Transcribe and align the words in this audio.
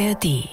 ARD. 0.00 0.48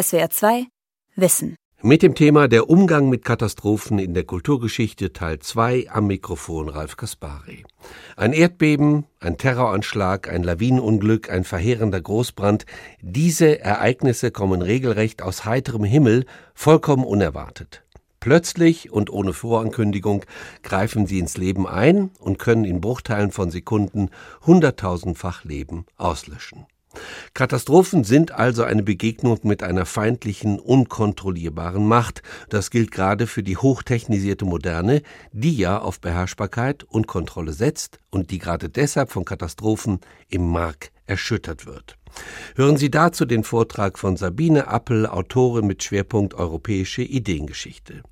SWR 0.00 0.30
2 0.30 0.66
Wissen. 1.16 1.56
Mit 1.82 2.02
dem 2.02 2.14
Thema 2.14 2.46
Der 2.46 2.70
Umgang 2.70 3.08
mit 3.08 3.24
Katastrophen 3.24 3.98
in 3.98 4.14
der 4.14 4.22
Kulturgeschichte 4.22 5.12
Teil 5.12 5.40
2 5.40 5.88
am 5.90 6.06
Mikrofon 6.06 6.68
Ralf 6.68 6.96
Kaspari. 6.96 7.64
Ein 8.16 8.32
Erdbeben, 8.32 9.06
ein 9.18 9.38
Terroranschlag, 9.38 10.28
ein 10.28 10.44
Lawinenunglück, 10.44 11.30
ein 11.30 11.42
verheerender 11.42 12.00
Großbrand, 12.00 12.64
diese 13.00 13.58
Ereignisse 13.58 14.30
kommen 14.30 14.62
regelrecht 14.62 15.20
aus 15.20 15.44
heiterem 15.44 15.82
Himmel, 15.82 16.24
vollkommen 16.54 17.04
unerwartet. 17.04 17.82
Plötzlich 18.20 18.92
und 18.92 19.10
ohne 19.10 19.32
Vorankündigung 19.32 20.24
greifen 20.62 21.08
sie 21.08 21.18
ins 21.18 21.36
Leben 21.36 21.66
ein 21.66 22.12
und 22.20 22.38
können 22.38 22.64
in 22.64 22.80
Bruchteilen 22.80 23.32
von 23.32 23.50
Sekunden 23.50 24.10
hunderttausendfach 24.46 25.42
Leben 25.42 25.86
auslöschen. 25.96 26.66
Katastrophen 27.34 28.04
sind 28.04 28.32
also 28.32 28.64
eine 28.64 28.82
Begegnung 28.82 29.38
mit 29.42 29.62
einer 29.62 29.86
feindlichen, 29.86 30.58
unkontrollierbaren 30.58 31.86
Macht. 31.86 32.22
Das 32.48 32.70
gilt 32.70 32.90
gerade 32.90 33.26
für 33.26 33.42
die 33.42 33.56
hochtechnisierte 33.56 34.44
Moderne, 34.44 35.02
die 35.32 35.56
ja 35.56 35.78
auf 35.78 36.00
Beherrschbarkeit 36.00 36.84
und 36.84 37.06
Kontrolle 37.06 37.52
setzt 37.52 37.98
und 38.10 38.30
die 38.30 38.38
gerade 38.38 38.68
deshalb 38.68 39.10
von 39.10 39.24
Katastrophen 39.24 40.00
im 40.28 40.50
Mark 40.50 40.90
erschüttert 41.06 41.66
wird. 41.66 41.96
Hören 42.56 42.76
Sie 42.76 42.90
dazu 42.90 43.24
den 43.24 43.44
Vortrag 43.44 43.98
von 43.98 44.16
Sabine 44.16 44.68
Appel, 44.68 45.06
Autorin 45.06 45.66
mit 45.66 45.82
Schwerpunkt 45.82 46.34
Europäische 46.34 47.02
Ideengeschichte. 47.02 48.02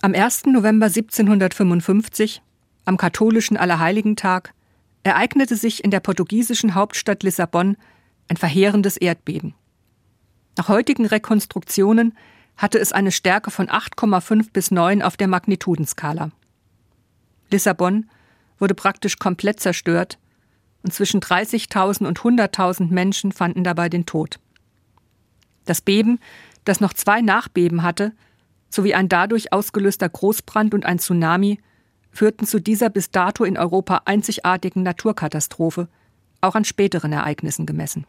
Am 0.00 0.14
1. 0.14 0.46
November 0.46 0.86
1755, 0.86 2.42
am 2.84 2.96
katholischen 2.96 3.56
Allerheiligentag, 3.56 4.54
ereignete 5.06 5.54
sich 5.54 5.84
in 5.84 5.92
der 5.92 6.00
portugiesischen 6.00 6.74
Hauptstadt 6.74 7.22
Lissabon 7.22 7.76
ein 8.26 8.36
verheerendes 8.36 8.96
Erdbeben. 8.96 9.54
Nach 10.58 10.68
heutigen 10.68 11.06
Rekonstruktionen 11.06 12.16
hatte 12.56 12.80
es 12.80 12.90
eine 12.92 13.12
Stärke 13.12 13.52
von 13.52 13.68
8,5 13.68 14.50
bis 14.52 14.72
9 14.72 15.02
auf 15.02 15.16
der 15.16 15.28
Magnitudenskala. 15.28 16.32
Lissabon 17.52 18.10
wurde 18.58 18.74
praktisch 18.74 19.20
komplett 19.20 19.60
zerstört 19.60 20.18
und 20.82 20.92
zwischen 20.92 21.20
30.000 21.20 22.04
und 22.04 22.18
100.000 22.18 22.88
Menschen 22.88 23.30
fanden 23.30 23.62
dabei 23.62 23.88
den 23.88 24.06
Tod. 24.06 24.40
Das 25.66 25.82
Beben, 25.82 26.18
das 26.64 26.80
noch 26.80 26.92
zwei 26.92 27.20
Nachbeben 27.20 27.84
hatte, 27.84 28.12
sowie 28.70 28.94
ein 28.94 29.08
dadurch 29.08 29.52
ausgelöster 29.52 30.08
Großbrand 30.08 30.74
und 30.74 30.84
ein 30.84 30.98
Tsunami 30.98 31.60
führten 32.16 32.46
zu 32.46 32.60
dieser 32.60 32.90
bis 32.90 33.10
dato 33.10 33.44
in 33.44 33.56
Europa 33.56 34.02
einzigartigen 34.06 34.82
Naturkatastrophe, 34.82 35.88
auch 36.40 36.54
an 36.54 36.64
späteren 36.64 37.12
Ereignissen 37.12 37.66
gemessen. 37.66 38.06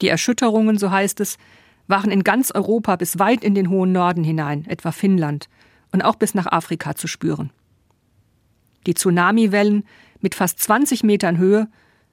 Die 0.00 0.08
Erschütterungen, 0.08 0.78
so 0.78 0.90
heißt 0.90 1.20
es, 1.20 1.38
waren 1.86 2.10
in 2.10 2.24
ganz 2.24 2.50
Europa 2.50 2.96
bis 2.96 3.18
weit 3.18 3.44
in 3.44 3.54
den 3.54 3.70
hohen 3.70 3.92
Norden 3.92 4.24
hinein, 4.24 4.66
etwa 4.66 4.92
Finnland, 4.92 5.48
und 5.92 6.02
auch 6.02 6.16
bis 6.16 6.34
nach 6.34 6.46
Afrika 6.46 6.94
zu 6.94 7.06
spüren. 7.06 7.50
Die 8.86 8.94
Tsunamiwellen 8.94 9.84
mit 10.20 10.34
fast 10.34 10.58
20 10.60 11.04
Metern 11.04 11.38
Höhe 11.38 11.68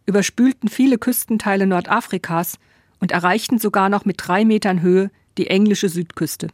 überspülten 0.05 0.69
viele 0.69 0.97
Küstenteile 0.97 1.65
Nordafrikas 1.65 2.59
und 2.99 3.11
erreichten 3.11 3.57
sogar 3.57 3.89
noch 3.89 4.05
mit 4.05 4.17
drei 4.19 4.43
Metern 4.45 4.81
Höhe 4.81 5.11
die 5.37 5.47
englische 5.47 5.89
Südküste. 5.89 6.49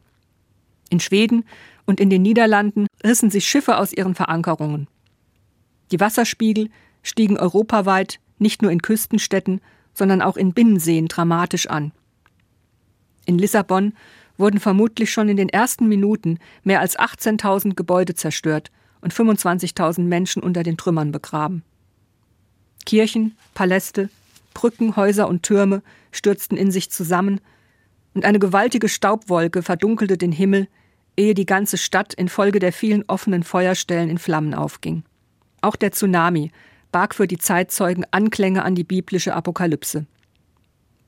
In 0.95 1.01
Schweden 1.01 1.43
und 1.85 1.99
in 1.99 2.09
den 2.09 2.21
Niederlanden 2.21 2.87
rissen 3.03 3.29
sich 3.29 3.45
Schiffe 3.45 3.79
aus 3.79 3.91
ihren 3.91 4.15
Verankerungen. 4.15 4.87
Die 5.91 5.99
Wasserspiegel 5.99 6.69
stiegen 7.03 7.37
europaweit 7.37 8.21
nicht 8.39 8.61
nur 8.61 8.71
in 8.71 8.81
Küstenstädten, 8.81 9.59
sondern 9.93 10.21
auch 10.21 10.37
in 10.37 10.53
Binnenseen 10.53 11.09
dramatisch 11.09 11.67
an. 11.67 11.91
In 13.25 13.37
Lissabon 13.37 13.91
wurden 14.37 14.61
vermutlich 14.61 15.11
schon 15.11 15.27
in 15.27 15.35
den 15.35 15.49
ersten 15.49 15.89
Minuten 15.89 16.39
mehr 16.63 16.79
als 16.79 16.97
18.000 16.97 17.75
Gebäude 17.75 18.15
zerstört 18.15 18.71
und 19.01 19.13
25.000 19.13 19.99
Menschen 20.03 20.41
unter 20.41 20.63
den 20.63 20.77
Trümmern 20.77 21.11
begraben. 21.11 21.63
Kirchen, 22.85 23.35
Paläste, 23.53 24.09
Brücken, 24.53 24.95
Häuser 24.95 25.27
und 25.27 25.43
Türme 25.43 25.83
stürzten 26.13 26.57
in 26.57 26.71
sich 26.71 26.89
zusammen, 26.89 27.41
und 28.13 28.23
eine 28.23 28.39
gewaltige 28.39 28.87
Staubwolke 28.87 29.61
verdunkelte 29.61 30.17
den 30.17 30.31
Himmel, 30.31 30.69
ehe 31.17 31.33
die 31.33 31.45
ganze 31.45 31.77
Stadt 31.77 32.13
infolge 32.13 32.59
der 32.59 32.73
vielen 32.73 33.03
offenen 33.07 33.43
Feuerstellen 33.43 34.09
in 34.09 34.17
Flammen 34.17 34.53
aufging. 34.53 35.03
Auch 35.61 35.75
der 35.75 35.91
Tsunami 35.91 36.51
barg 36.91 37.15
für 37.15 37.27
die 37.27 37.37
Zeitzeugen 37.37 38.05
Anklänge 38.11 38.63
an 38.63 38.75
die 38.75 38.83
biblische 38.83 39.33
Apokalypse. 39.33 40.05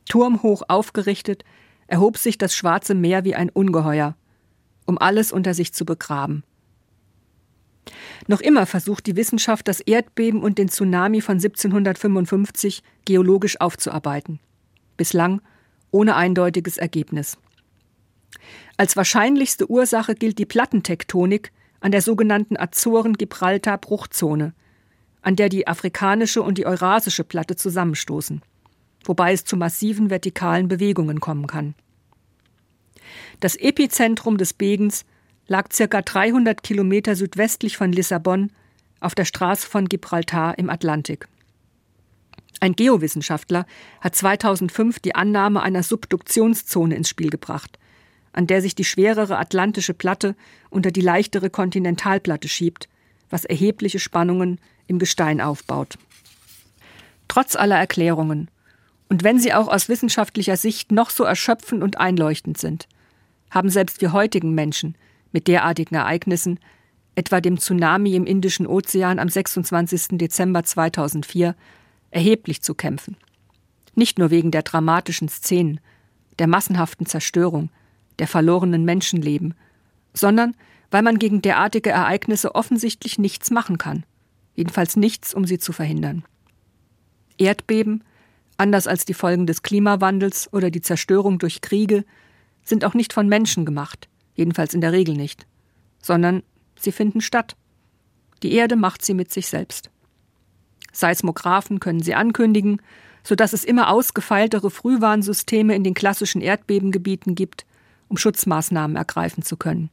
Turmhoch 0.09 0.63
aufgerichtet, 0.67 1.43
erhob 1.87 2.17
sich 2.17 2.37
das 2.37 2.55
Schwarze 2.55 2.95
Meer 2.95 3.23
wie 3.23 3.35
ein 3.35 3.49
Ungeheuer, 3.49 4.15
um 4.85 4.97
alles 4.97 5.31
unter 5.31 5.53
sich 5.53 5.73
zu 5.73 5.85
begraben. 5.85 6.43
Noch 8.27 8.41
immer 8.41 8.65
versucht 8.65 9.05
die 9.05 9.15
Wissenschaft, 9.15 9.67
das 9.67 9.79
Erdbeben 9.79 10.41
und 10.41 10.57
den 10.57 10.67
Tsunami 10.67 11.21
von 11.21 11.35
1755 11.35 12.83
geologisch 13.05 13.61
aufzuarbeiten. 13.61 14.39
Bislang 14.97 15.41
ohne 15.91 16.15
eindeutiges 16.15 16.77
Ergebnis. 16.77 17.37
Als 18.77 18.95
wahrscheinlichste 18.95 19.69
Ursache 19.69 20.13
gilt 20.13 20.37
die 20.37 20.45
Plattentektonik 20.45 21.51
an 21.79 21.91
der 21.91 22.03
sogenannten 22.03 22.57
Azoren-Gibraltar-Bruchzone, 22.57 24.53
an 25.23 25.35
der 25.35 25.49
die 25.49 25.67
afrikanische 25.67 26.43
und 26.43 26.59
die 26.59 26.67
eurasische 26.67 27.23
Platte 27.23 27.55
zusammenstoßen, 27.55 28.43
wobei 29.03 29.33
es 29.33 29.45
zu 29.45 29.57
massiven 29.57 30.11
vertikalen 30.11 30.67
Bewegungen 30.67 31.19
kommen 31.19 31.47
kann. 31.47 31.73
Das 33.39 33.55
Epizentrum 33.55 34.37
des 34.37 34.53
Begens 34.53 35.05
lag 35.47 35.71
circa 35.73 36.03
300 36.03 36.61
Kilometer 36.61 37.15
südwestlich 37.15 37.77
von 37.77 37.91
Lissabon 37.91 38.51
auf 38.99 39.15
der 39.15 39.25
Straße 39.25 39.67
von 39.67 39.89
Gibraltar 39.89 40.57
im 40.57 40.69
Atlantik. 40.69 41.27
Ein 42.59 42.73
Geowissenschaftler 42.73 43.65
hat 44.01 44.15
2005 44.15 44.99
die 44.99 45.15
Annahme 45.15 45.61
einer 45.61 45.83
Subduktionszone 45.83 46.95
ins 46.95 47.09
Spiel 47.09 47.29
gebracht, 47.29 47.77
an 48.37 48.45
der 48.45 48.61
sich 48.61 48.75
die 48.75 48.83
schwerere 48.83 49.39
atlantische 49.39 49.95
Platte 49.95 50.35
unter 50.69 50.91
die 50.91 51.01
leichtere 51.01 51.49
Kontinentalplatte 51.49 52.47
schiebt, 52.47 52.87
was 53.31 53.45
erhebliche 53.45 53.97
Spannungen 53.97 54.59
im 54.85 54.99
Gestein 54.99 55.41
aufbaut. 55.41 55.97
Trotz 57.27 57.55
aller 57.55 57.77
Erklärungen, 57.77 58.49
und 59.09 59.23
wenn 59.23 59.39
sie 59.39 59.55
auch 59.55 59.67
aus 59.67 59.89
wissenschaftlicher 59.89 60.55
Sicht 60.55 60.91
noch 60.91 61.09
so 61.09 61.23
erschöpfend 61.23 61.81
und 61.81 61.97
einleuchtend 61.99 62.59
sind, 62.59 62.87
haben 63.49 63.69
selbst 63.69 64.01
wir 64.01 64.13
heutigen 64.13 64.53
Menschen 64.53 64.95
mit 65.31 65.47
derartigen 65.47 65.95
Ereignissen, 65.95 66.59
etwa 67.15 67.41
dem 67.41 67.57
Tsunami 67.57 68.15
im 68.15 68.27
Indischen 68.27 68.67
Ozean 68.67 69.17
am 69.17 69.29
26. 69.29 70.19
Dezember 70.19 70.63
2004, 70.63 71.55
erheblich 72.11 72.61
zu 72.61 72.75
kämpfen. 72.75 73.17
Nicht 73.95 74.19
nur 74.19 74.29
wegen 74.29 74.51
der 74.51 74.61
dramatischen 74.61 75.27
Szenen, 75.27 75.79
der 76.37 76.45
massenhaften 76.45 77.07
Zerstörung, 77.07 77.71
der 78.19 78.27
verlorenen 78.27 78.85
Menschenleben, 78.85 79.53
sondern 80.13 80.55
weil 80.91 81.03
man 81.03 81.19
gegen 81.19 81.41
derartige 81.41 81.89
Ereignisse 81.89 82.55
offensichtlich 82.55 83.19
nichts 83.19 83.51
machen 83.51 83.77
kann, 83.77 84.05
jedenfalls 84.55 84.95
nichts, 84.95 85.33
um 85.33 85.45
sie 85.45 85.59
zu 85.59 85.73
verhindern. 85.73 86.23
Erdbeben, 87.37 88.03
anders 88.57 88.87
als 88.87 89.05
die 89.05 89.13
Folgen 89.13 89.45
des 89.45 89.61
Klimawandels 89.61 90.51
oder 90.51 90.71
die 90.71 90.81
Zerstörung 90.81 91.39
durch 91.39 91.61
Kriege, 91.61 92.05
sind 92.63 92.83
auch 92.83 92.93
nicht 92.93 93.13
von 93.13 93.27
Menschen 93.27 93.65
gemacht, 93.65 94.07
jedenfalls 94.35 94.73
in 94.73 94.81
der 94.81 94.91
Regel 94.91 95.15
nicht, 95.15 95.45
sondern 96.01 96.43
sie 96.77 96.91
finden 96.91 97.21
statt. 97.21 97.55
Die 98.43 98.53
Erde 98.53 98.75
macht 98.75 99.03
sie 99.03 99.13
mit 99.13 99.31
sich 99.31 99.47
selbst. 99.47 99.89
Seismographen 100.91 101.79
können 101.79 102.01
sie 102.01 102.15
ankündigen, 102.15 102.81
sodass 103.23 103.53
es 103.53 103.63
immer 103.63 103.89
ausgefeiltere 103.89 104.71
Frühwarnsysteme 104.71 105.75
in 105.75 105.83
den 105.83 105.93
klassischen 105.93 106.41
Erdbebengebieten 106.41 107.35
gibt, 107.35 107.65
um 108.07 108.17
Schutzmaßnahmen 108.17 108.95
ergreifen 108.95 109.43
zu 109.43 109.57
können. 109.57 109.89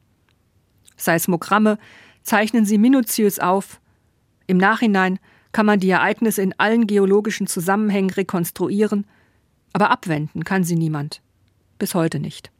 Seismogramme 0.97 1.77
zeichnen 2.23 2.65
sie 2.65 2.77
minutiös 2.77 3.39
auf. 3.39 3.79
Im 4.47 4.57
Nachhinein 4.57 5.19
kann 5.51 5.65
man 5.65 5.79
die 5.79 5.89
Ereignisse 5.89 6.41
in 6.41 6.53
allen 6.57 6.87
geologischen 6.87 7.47
Zusammenhängen 7.47 8.09
rekonstruieren, 8.09 9.05
aber 9.73 9.89
abwenden 9.89 10.43
kann 10.43 10.63
sie 10.63 10.75
niemand. 10.75 11.21
Bis 11.77 11.95
heute 11.95 12.19
nicht. 12.19 12.51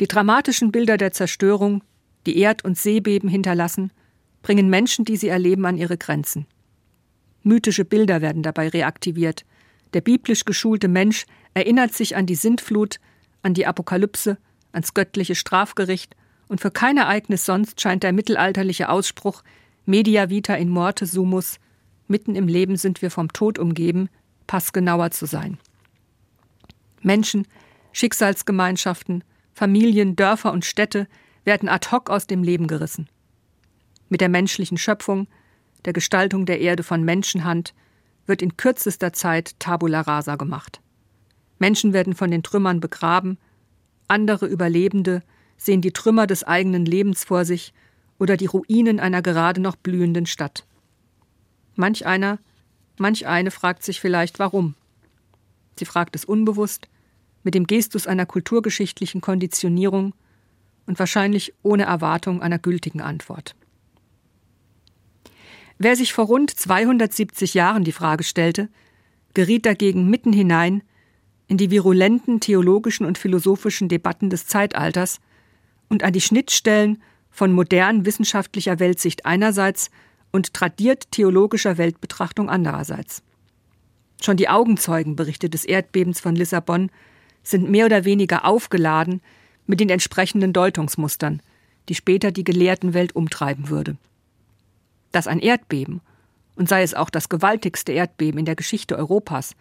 Die 0.00 0.06
dramatischen 0.06 0.72
Bilder 0.72 0.98
der 0.98 1.12
Zerstörung, 1.12 1.82
die 2.26 2.38
Erd- 2.38 2.64
und 2.64 2.76
Seebeben 2.76 3.28
hinterlassen, 3.28 3.92
bringen 4.42 4.68
Menschen, 4.68 5.04
die 5.04 5.16
sie 5.16 5.28
erleben, 5.28 5.64
an 5.64 5.78
ihre 5.78 5.96
Grenzen. 5.96 6.46
Mythische 7.42 7.84
Bilder 7.84 8.20
werden 8.20 8.42
dabei 8.42 8.68
reaktiviert. 8.68 9.44
Der 9.94 10.00
biblisch 10.00 10.44
geschulte 10.44 10.88
Mensch 10.88 11.26
erinnert 11.54 11.94
sich 11.94 12.16
an 12.16 12.26
die 12.26 12.34
Sintflut, 12.34 12.98
an 13.46 13.54
die 13.54 13.66
Apokalypse, 13.66 14.36
ans 14.72 14.92
göttliche 14.92 15.34
Strafgericht, 15.34 16.14
und 16.48 16.60
für 16.60 16.70
kein 16.70 16.96
Ereignis 16.96 17.44
sonst 17.44 17.80
scheint 17.80 18.02
der 18.02 18.12
mittelalterliche 18.12 18.88
Ausspruch 18.88 19.42
Media 19.84 20.30
vita 20.30 20.54
in 20.54 20.68
morte 20.68 21.06
sumus, 21.06 21.58
mitten 22.08 22.34
im 22.34 22.48
Leben 22.48 22.76
sind 22.76 23.02
wir 23.02 23.10
vom 23.10 23.32
Tod 23.32 23.58
umgeben, 23.58 24.08
passgenauer 24.46 25.10
zu 25.10 25.26
sein. 25.26 25.58
Menschen, 27.02 27.46
Schicksalsgemeinschaften, 27.92 29.24
Familien, 29.54 30.16
Dörfer 30.16 30.52
und 30.52 30.64
Städte 30.64 31.08
werden 31.44 31.68
ad 31.68 31.88
hoc 31.90 32.10
aus 32.10 32.26
dem 32.26 32.42
Leben 32.42 32.66
gerissen. 32.66 33.08
Mit 34.08 34.20
der 34.20 34.28
menschlichen 34.28 34.76
Schöpfung, 34.76 35.28
der 35.84 35.92
Gestaltung 35.92 36.46
der 36.46 36.60
Erde 36.60 36.82
von 36.82 37.04
Menschenhand, 37.04 37.74
wird 38.26 38.42
in 38.42 38.56
kürzester 38.56 39.12
Zeit 39.12 39.58
Tabula 39.60 40.00
rasa 40.00 40.36
gemacht. 40.36 40.80
Menschen 41.58 41.92
werden 41.92 42.14
von 42.14 42.30
den 42.30 42.42
Trümmern 42.42 42.80
begraben, 42.80 43.38
andere 44.08 44.46
Überlebende 44.46 45.22
sehen 45.56 45.80
die 45.80 45.92
Trümmer 45.92 46.26
des 46.26 46.44
eigenen 46.44 46.84
Lebens 46.84 47.24
vor 47.24 47.44
sich 47.44 47.72
oder 48.18 48.36
die 48.36 48.46
Ruinen 48.46 49.00
einer 49.00 49.22
gerade 49.22 49.60
noch 49.60 49.76
blühenden 49.76 50.26
Stadt. 50.26 50.64
Manch 51.74 52.06
einer, 52.06 52.38
manch 52.98 53.26
eine 53.26 53.50
fragt 53.50 53.82
sich 53.82 54.00
vielleicht, 54.00 54.38
warum. 54.38 54.74
Sie 55.78 55.84
fragt 55.84 56.16
es 56.16 56.24
unbewusst, 56.24 56.88
mit 57.42 57.54
dem 57.54 57.66
Gestus 57.66 58.06
einer 58.06 58.26
kulturgeschichtlichen 58.26 59.20
Konditionierung 59.20 60.14
und 60.86 60.98
wahrscheinlich 60.98 61.52
ohne 61.62 61.84
Erwartung 61.84 62.42
einer 62.42 62.58
gültigen 62.58 63.00
Antwort. 63.00 63.54
Wer 65.78 65.96
sich 65.96 66.12
vor 66.12 66.26
rund 66.26 66.50
270 66.50 67.54
Jahren 67.54 67.84
die 67.84 67.92
Frage 67.92 68.24
stellte, 68.24 68.68
geriet 69.34 69.66
dagegen 69.66 70.08
mitten 70.08 70.32
hinein 70.32 70.82
in 71.48 71.56
die 71.56 71.70
virulenten 71.70 72.40
theologischen 72.40 73.06
und 73.06 73.18
philosophischen 73.18 73.88
Debatten 73.88 74.30
des 74.30 74.46
Zeitalters 74.46 75.20
und 75.88 76.02
an 76.02 76.12
die 76.12 76.20
Schnittstellen 76.20 77.02
von 77.30 77.52
modern 77.52 78.06
wissenschaftlicher 78.06 78.78
Weltsicht 78.78 79.26
einerseits 79.26 79.90
und 80.32 80.54
tradiert 80.54 81.10
theologischer 81.12 81.78
Weltbetrachtung 81.78 82.48
andererseits. 82.48 83.22
Schon 84.20 84.36
die 84.36 84.48
Augenzeugenberichte 84.48 85.48
des 85.48 85.64
Erdbebens 85.64 86.20
von 86.20 86.34
Lissabon 86.34 86.90
sind 87.42 87.70
mehr 87.70 87.86
oder 87.86 88.04
weniger 88.04 88.44
aufgeladen 88.44 89.20
mit 89.66 89.80
den 89.80 89.90
entsprechenden 89.90 90.52
Deutungsmustern, 90.52 91.42
die 91.88 91.94
später 91.94 92.32
die 92.32 92.44
gelehrten 92.44 92.94
Welt 92.94 93.14
umtreiben 93.14 93.68
würde. 93.68 93.96
Dass 95.12 95.26
ein 95.26 95.38
Erdbeben, 95.38 96.00
und 96.56 96.68
sei 96.68 96.82
es 96.82 96.94
auch 96.94 97.10
das 97.10 97.28
gewaltigste 97.28 97.92
Erdbeben 97.92 98.38
in 98.38 98.46
der 98.46 98.56
Geschichte 98.56 98.96
Europas, 98.96 99.54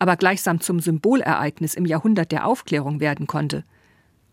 aber 0.00 0.16
gleichsam 0.16 0.60
zum 0.60 0.80
Symbolereignis 0.80 1.74
im 1.74 1.84
Jahrhundert 1.84 2.32
der 2.32 2.46
Aufklärung 2.46 3.00
werden 3.00 3.26
konnte, 3.26 3.64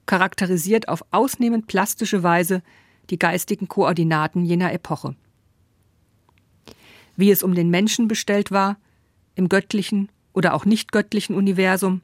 charakterisiert 0.06 0.88
auf 0.88 1.04
ausnehmend 1.12 1.68
plastische 1.68 2.24
Weise 2.24 2.64
die 3.10 3.20
geistigen 3.20 3.68
Koordinaten 3.68 4.46
jener 4.46 4.72
Epoche. 4.72 5.16
Wie 7.18 7.30
es 7.30 7.44
um 7.44 7.54
den 7.54 7.70
Menschen 7.70 8.08
bestellt 8.08 8.50
war, 8.50 8.78
im 9.36 9.50
göttlichen 9.50 10.10
oder 10.34 10.54
auch 10.54 10.64
nicht 10.64 10.94
göttlichen 10.94 11.36
Universum, 11.36 12.02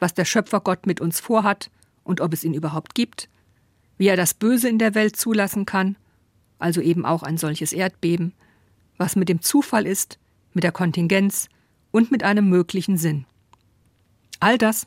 was 0.00 0.12
der 0.12 0.24
Schöpfergott 0.24 0.86
mit 0.86 1.00
uns 1.00 1.20
vorhat 1.20 1.70
und 2.02 2.20
ob 2.20 2.32
es 2.32 2.42
ihn 2.42 2.54
überhaupt 2.54 2.96
gibt, 2.96 3.28
wie 3.98 4.08
er 4.08 4.16
das 4.16 4.34
Böse 4.34 4.68
in 4.68 4.78
der 4.78 4.96
Welt 4.96 5.14
zulassen 5.14 5.64
kann, 5.64 5.94
also 6.58 6.80
eben 6.80 7.06
auch 7.06 7.22
ein 7.22 7.38
solches 7.38 7.72
Erdbeben, 7.72 8.32
was 8.96 9.14
mit 9.14 9.28
dem 9.28 9.42
Zufall 9.42 9.86
ist, 9.86 10.18
mit 10.54 10.64
der 10.64 10.72
Kontingenz 10.72 11.48
und 11.90 12.10
mit 12.10 12.22
einem 12.22 12.48
möglichen 12.48 12.96
Sinn. 12.96 13.26
All 14.38 14.58
das 14.58 14.86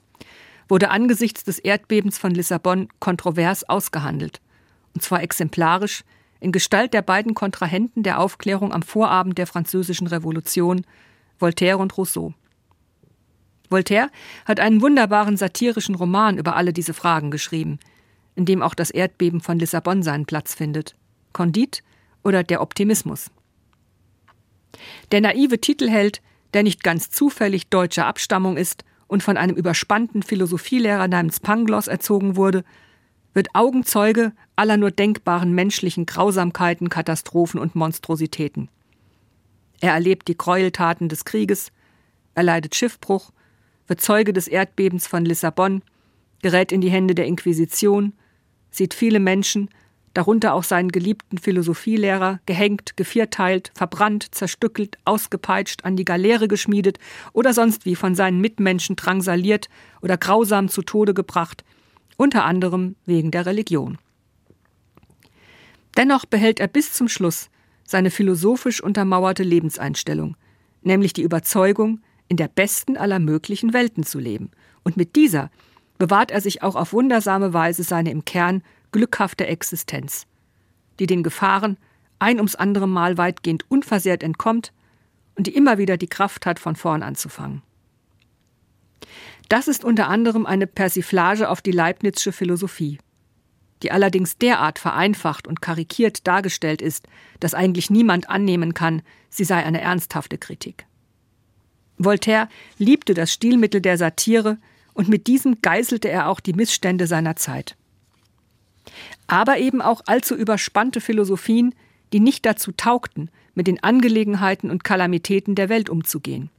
wurde 0.69 0.89
angesichts 0.89 1.43
des 1.43 1.59
Erdbebens 1.59 2.17
von 2.17 2.31
Lissabon 2.31 2.87
kontrovers 2.99 3.67
ausgehandelt, 3.67 4.41
und 4.93 5.01
zwar 5.01 5.21
exemplarisch 5.21 6.03
in 6.39 6.51
Gestalt 6.51 6.93
der 6.93 7.01
beiden 7.01 7.35
Kontrahenten 7.35 8.03
der 8.03 8.19
Aufklärung 8.19 8.73
am 8.73 8.81
Vorabend 8.81 9.37
der 9.37 9.47
Französischen 9.47 10.07
Revolution, 10.07 10.85
Voltaire 11.39 11.77
und 11.77 11.97
Rousseau. 11.97 12.33
Voltaire 13.69 14.09
hat 14.45 14.59
einen 14.59 14.81
wunderbaren 14.81 15.37
satirischen 15.37 15.95
Roman 15.95 16.37
über 16.37 16.55
alle 16.55 16.73
diese 16.73 16.93
Fragen 16.93 17.31
geschrieben, 17.31 17.79
in 18.35 18.45
dem 18.45 18.61
auch 18.61 18.75
das 18.75 18.91
Erdbeben 18.91 19.41
von 19.41 19.57
Lissabon 19.59 20.03
seinen 20.03 20.25
Platz 20.25 20.53
findet. 20.53 20.95
Condit 21.31 21.83
oder 22.23 22.43
der 22.43 22.61
Optimismus. 22.61 23.31
Der 25.11 25.21
naive 25.21 25.59
Titelheld, 25.59 26.21
der 26.53 26.63
nicht 26.63 26.83
ganz 26.83 27.09
zufällig 27.09 27.67
deutscher 27.67 28.05
Abstammung 28.05 28.57
ist 28.57 28.83
und 29.07 29.23
von 29.23 29.37
einem 29.37 29.55
überspannten 29.55 30.23
Philosophielehrer 30.23 31.07
namens 31.07 31.39
Pangloss 31.39 31.87
erzogen 31.87 32.35
wurde, 32.35 32.63
wird 33.33 33.49
Augenzeuge 33.53 34.31
aller 34.55 34.77
nur 34.77 34.91
denkbaren 34.91 35.53
menschlichen 35.53 36.05
Grausamkeiten, 36.05 36.89
Katastrophen 36.89 37.59
und 37.59 37.75
Monstrositäten. 37.75 38.69
Er 39.81 39.93
erlebt 39.93 40.27
die 40.27 40.37
Gräueltaten 40.37 41.09
des 41.09 41.25
Krieges, 41.25 41.71
er 42.35 42.43
leidet 42.43 42.75
Schiffbruch, 42.75 43.31
wird 43.87 44.01
Zeuge 44.01 44.33
des 44.33 44.47
Erdbebens 44.47 45.07
von 45.07 45.25
Lissabon, 45.25 45.81
gerät 46.41 46.71
in 46.71 46.81
die 46.81 46.91
Hände 46.91 47.15
der 47.15 47.25
Inquisition, 47.25 48.13
sieht 48.71 48.93
viele 48.93 49.19
Menschen, 49.19 49.69
darunter 50.13 50.53
auch 50.53 50.63
seinen 50.63 50.91
geliebten 50.91 51.37
Philosophielehrer, 51.37 52.39
gehängt, 52.45 52.95
gevierteilt, 52.97 53.71
verbrannt, 53.73 54.33
zerstückelt, 54.35 54.97
ausgepeitscht, 55.05 55.85
an 55.85 55.95
die 55.95 56.05
Galeere 56.05 56.47
geschmiedet 56.47 56.99
oder 57.33 57.53
sonst 57.53 57.85
wie 57.85 57.95
von 57.95 58.13
seinen 58.15 58.39
Mitmenschen 58.39 58.95
drangsaliert 58.95 59.69
oder 60.01 60.17
grausam 60.17 60.69
zu 60.69 60.83
Tode 60.83 61.13
gebracht, 61.13 61.63
unter 62.17 62.45
anderem 62.45 62.95
wegen 63.05 63.31
der 63.31 63.45
Religion. 63.45 63.97
Dennoch 65.97 66.25
behält 66.25 66.59
er 66.59 66.67
bis 66.67 66.93
zum 66.93 67.07
Schluss 67.07 67.49
seine 67.83 68.11
philosophisch 68.11 68.81
untermauerte 68.81 69.43
Lebenseinstellung, 69.43 70.35
nämlich 70.81 71.13
die 71.13 71.23
Überzeugung, 71.23 72.01
in 72.27 72.37
der 72.37 72.47
besten 72.47 72.97
aller 72.97 73.19
möglichen 73.19 73.73
Welten 73.73 74.03
zu 74.03 74.19
leben. 74.19 74.51
Und 74.83 74.97
mit 74.97 75.15
dieser 75.15 75.51
bewahrt 75.97 76.31
er 76.31 76.41
sich 76.41 76.63
auch 76.63 76.75
auf 76.75 76.93
wundersame 76.93 77.53
Weise 77.53 77.83
seine 77.83 78.11
im 78.11 78.25
Kern 78.25 78.63
glückhafte 78.93 79.45
Existenz, 79.47 80.25
die 80.99 81.07
den 81.07 81.23
Gefahren 81.23 81.77
ein 82.19 82.37
ums 82.37 82.55
andere 82.55 82.87
Mal 82.87 83.17
weitgehend 83.17 83.69
unversehrt 83.69 84.23
entkommt 84.23 84.71
und 85.35 85.47
die 85.47 85.55
immer 85.55 85.77
wieder 85.77 85.97
die 85.97 86.07
Kraft 86.07 86.45
hat, 86.45 86.59
von 86.59 86.77
vorn 86.77 87.03
anzufangen. 87.03 87.61
Das 89.49 89.67
ist 89.67 89.83
unter 89.83 90.07
anderem 90.07 90.45
eine 90.45 90.67
Persiflage 90.67 91.49
auf 91.49 91.61
die 91.61 91.71
Leibnizsche 91.71 92.31
Philosophie, 92.31 92.99
die 93.81 93.91
allerdings 93.91 94.37
derart 94.37 94.79
vereinfacht 94.79 95.47
und 95.47 95.61
karikiert 95.61 96.25
dargestellt 96.25 96.81
ist, 96.81 97.07
dass 97.41 97.53
eigentlich 97.53 97.89
niemand 97.89 98.29
annehmen 98.29 98.73
kann, 98.73 99.01
sie 99.29 99.43
sei 99.43 99.63
eine 99.65 99.81
ernsthafte 99.81 100.37
Kritik. 100.37 100.85
Voltaire 101.97 102.47
liebte 102.77 103.13
das 103.13 103.33
Stilmittel 103.33 103.81
der 103.81 103.97
Satire 103.97 104.57
und 104.93 105.09
mit 105.09 105.27
diesem 105.27 105.61
geißelte 105.61 106.09
er 106.09 106.29
auch 106.29 106.39
die 106.39 106.53
Missstände 106.53 107.07
seiner 107.07 107.35
Zeit. 107.35 107.75
Aber 109.27 109.57
eben 109.57 109.81
auch 109.81 110.01
allzu 110.05 110.35
überspannte 110.35 111.01
Philosophien, 111.01 111.73
die 112.11 112.19
nicht 112.19 112.45
dazu 112.45 112.71
taugten, 112.71 113.29
mit 113.55 113.67
den 113.67 113.83
Angelegenheiten 113.83 114.69
und 114.69 114.83
Kalamitäten 114.83 115.55
der 115.55 115.69
Welt 115.69 115.89
umzugehen 115.89 116.49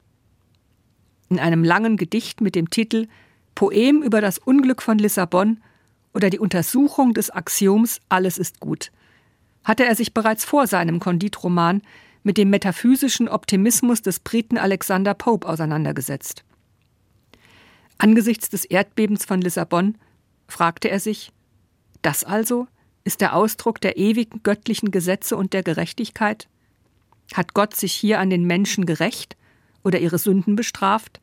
in 1.35 1.41
einem 1.41 1.65
langen 1.65 1.97
Gedicht 1.97 2.41
mit 2.41 2.55
dem 2.55 2.71
Titel 2.71 3.09
Poem 3.55 4.03
über 4.03 4.21
das 4.21 4.39
Unglück 4.39 4.83
von 4.83 4.99
Lissabon 4.99 5.61
oder 6.13 6.31
die 6.31 6.39
Untersuchung 6.39 7.13
des 7.13 7.31
Axioms 7.31 8.01
Alles 8.09 8.39
ist 8.39 8.61
gut, 8.61 8.93
hatte 9.65 9.85
er 9.85 9.95
sich 9.95 10.15
bereits 10.15 10.45
vor 10.45 10.67
seinem 10.67 11.01
Konditroman 11.01 11.83
mit 12.23 12.39
dem 12.39 12.51
metaphysischen 12.51 13.29
Optimismus 13.29 14.01
des 14.01 14.21
Briten 14.21 14.59
Alexander 14.59 15.15
Pope 15.15 15.49
auseinandergesetzt. 15.49 16.45
Angesichts 17.99 18.49
des 18.49 18.65
Erdbebens 18.65 19.25
von 19.25 19.41
Lissabon 19.41 19.97
fragte 20.49 20.89
er 20.91 21.01
sich, 21.01 21.33
das 22.05 22.23
also 22.23 22.67
ist 23.05 23.21
der 23.21 23.35
Ausdruck 23.35 23.81
der 23.81 23.97
ewigen 23.97 24.43
göttlichen 24.43 24.91
Gesetze 24.91 25.37
und 25.37 25.53
der 25.53 25.63
Gerechtigkeit? 25.63 26.49
Hat 27.33 27.55
Gott 27.55 27.75
sich 27.75 27.93
hier 27.93 28.19
an 28.19 28.31
den 28.31 28.45
Menschen 28.45 28.87
gerecht 28.87 29.37
oder 29.83 30.01
ihre 30.01 30.19
Sünden 30.19 30.57
bestraft? 30.57 31.21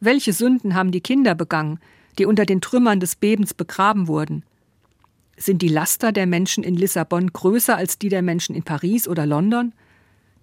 Welche 0.00 0.32
Sünden 0.32 0.74
haben 0.74 0.92
die 0.92 1.00
Kinder 1.00 1.34
begangen, 1.34 1.78
die 2.18 2.26
unter 2.26 2.44
den 2.44 2.60
Trümmern 2.60 3.00
des 3.00 3.16
Bebens 3.16 3.54
begraben 3.54 4.08
wurden? 4.08 4.44
Sind 5.36 5.62
die 5.62 5.68
Laster 5.68 6.12
der 6.12 6.26
Menschen 6.26 6.64
in 6.64 6.76
Lissabon 6.76 7.32
größer 7.32 7.76
als 7.76 7.98
die 7.98 8.08
der 8.08 8.22
Menschen 8.22 8.54
in 8.54 8.62
Paris 8.62 9.08
oder 9.08 9.26
London, 9.26 9.72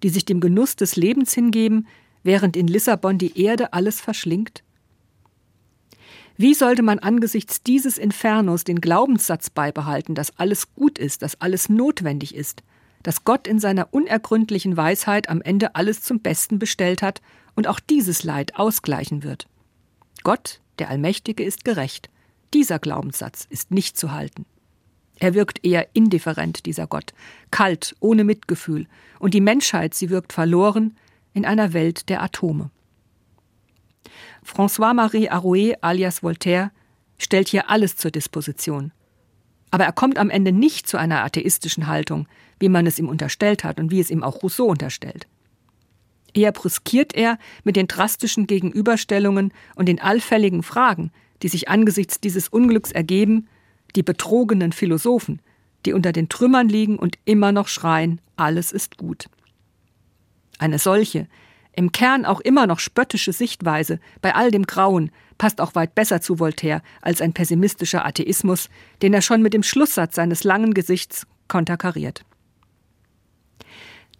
die 0.02 0.10
sich 0.10 0.24
dem 0.24 0.40
Genuss 0.40 0.76
des 0.76 0.96
Lebens 0.96 1.32
hingeben, 1.32 1.86
während 2.24 2.56
in 2.56 2.66
Lissabon 2.66 3.18
die 3.18 3.40
Erde 3.40 3.72
alles 3.72 4.00
verschlingt? 4.00 4.62
Wie 6.42 6.54
sollte 6.54 6.82
man 6.82 6.98
angesichts 6.98 7.62
dieses 7.62 7.98
Infernos 7.98 8.64
den 8.64 8.80
Glaubenssatz 8.80 9.48
beibehalten, 9.48 10.16
dass 10.16 10.36
alles 10.40 10.74
gut 10.74 10.98
ist, 10.98 11.22
dass 11.22 11.40
alles 11.40 11.68
notwendig 11.68 12.34
ist, 12.34 12.64
dass 13.04 13.22
Gott 13.22 13.46
in 13.46 13.60
seiner 13.60 13.94
unergründlichen 13.94 14.76
Weisheit 14.76 15.28
am 15.28 15.40
Ende 15.40 15.76
alles 15.76 16.02
zum 16.02 16.18
Besten 16.18 16.58
bestellt 16.58 17.00
hat 17.00 17.22
und 17.54 17.68
auch 17.68 17.78
dieses 17.78 18.24
Leid 18.24 18.56
ausgleichen 18.56 19.22
wird. 19.22 19.46
Gott, 20.24 20.60
der 20.80 20.90
Allmächtige, 20.90 21.44
ist 21.44 21.64
gerecht. 21.64 22.10
Dieser 22.54 22.80
Glaubenssatz 22.80 23.46
ist 23.48 23.70
nicht 23.70 23.96
zu 23.96 24.10
halten. 24.10 24.44
Er 25.20 25.34
wirkt 25.34 25.64
eher 25.64 25.94
indifferent, 25.94 26.66
dieser 26.66 26.88
Gott, 26.88 27.14
kalt, 27.52 27.94
ohne 28.00 28.24
Mitgefühl, 28.24 28.88
und 29.20 29.32
die 29.34 29.40
Menschheit, 29.40 29.94
sie 29.94 30.10
wirkt 30.10 30.32
verloren 30.32 30.96
in 31.34 31.44
einer 31.44 31.72
Welt 31.72 32.08
der 32.08 32.20
Atome. 32.20 32.72
François-Marie 34.44 35.30
Arouet 35.30 35.76
alias 35.80 36.22
Voltaire 36.22 36.70
stellt 37.18 37.48
hier 37.48 37.70
alles 37.70 37.96
zur 37.96 38.10
Disposition. 38.10 38.92
Aber 39.70 39.84
er 39.84 39.92
kommt 39.92 40.18
am 40.18 40.30
Ende 40.30 40.52
nicht 40.52 40.86
zu 40.86 40.98
einer 40.98 41.24
atheistischen 41.24 41.86
Haltung, 41.86 42.28
wie 42.58 42.68
man 42.68 42.86
es 42.86 42.98
ihm 42.98 43.08
unterstellt 43.08 43.64
hat 43.64 43.80
und 43.80 43.90
wie 43.90 44.00
es 44.00 44.10
ihm 44.10 44.22
auch 44.22 44.42
Rousseau 44.42 44.66
unterstellt. 44.66 45.26
Eher 46.34 46.52
brüskiert 46.52 47.14
er 47.14 47.38
mit 47.64 47.76
den 47.76 47.88
drastischen 47.88 48.46
Gegenüberstellungen 48.46 49.52
und 49.74 49.86
den 49.86 50.00
allfälligen 50.00 50.62
Fragen, 50.62 51.10
die 51.42 51.48
sich 51.48 51.68
angesichts 51.68 52.20
dieses 52.20 52.48
Unglücks 52.48 52.92
ergeben, 52.92 53.48
die 53.96 54.02
betrogenen 54.02 54.72
Philosophen, 54.72 55.40
die 55.84 55.92
unter 55.92 56.12
den 56.12 56.28
Trümmern 56.28 56.68
liegen 56.68 56.98
und 56.98 57.18
immer 57.24 57.52
noch 57.52 57.68
schreien, 57.68 58.20
alles 58.36 58.72
ist 58.72 58.96
gut. 58.96 59.26
Eine 60.58 60.78
solche, 60.78 61.26
im 61.74 61.92
Kern 61.92 62.24
auch 62.24 62.40
immer 62.40 62.66
noch 62.66 62.78
spöttische 62.78 63.32
Sichtweise 63.32 63.98
bei 64.20 64.34
all 64.34 64.50
dem 64.50 64.64
Grauen 64.64 65.10
passt 65.38 65.60
auch 65.60 65.74
weit 65.74 65.94
besser 65.94 66.20
zu 66.20 66.38
Voltaire 66.38 66.82
als 67.00 67.20
ein 67.20 67.32
pessimistischer 67.32 68.04
Atheismus, 68.04 68.68
den 69.00 69.14
er 69.14 69.22
schon 69.22 69.42
mit 69.42 69.54
dem 69.54 69.62
Schlusssatz 69.62 70.14
seines 70.14 70.44
langen 70.44 70.74
Gesichts 70.74 71.26
konterkariert. 71.48 72.24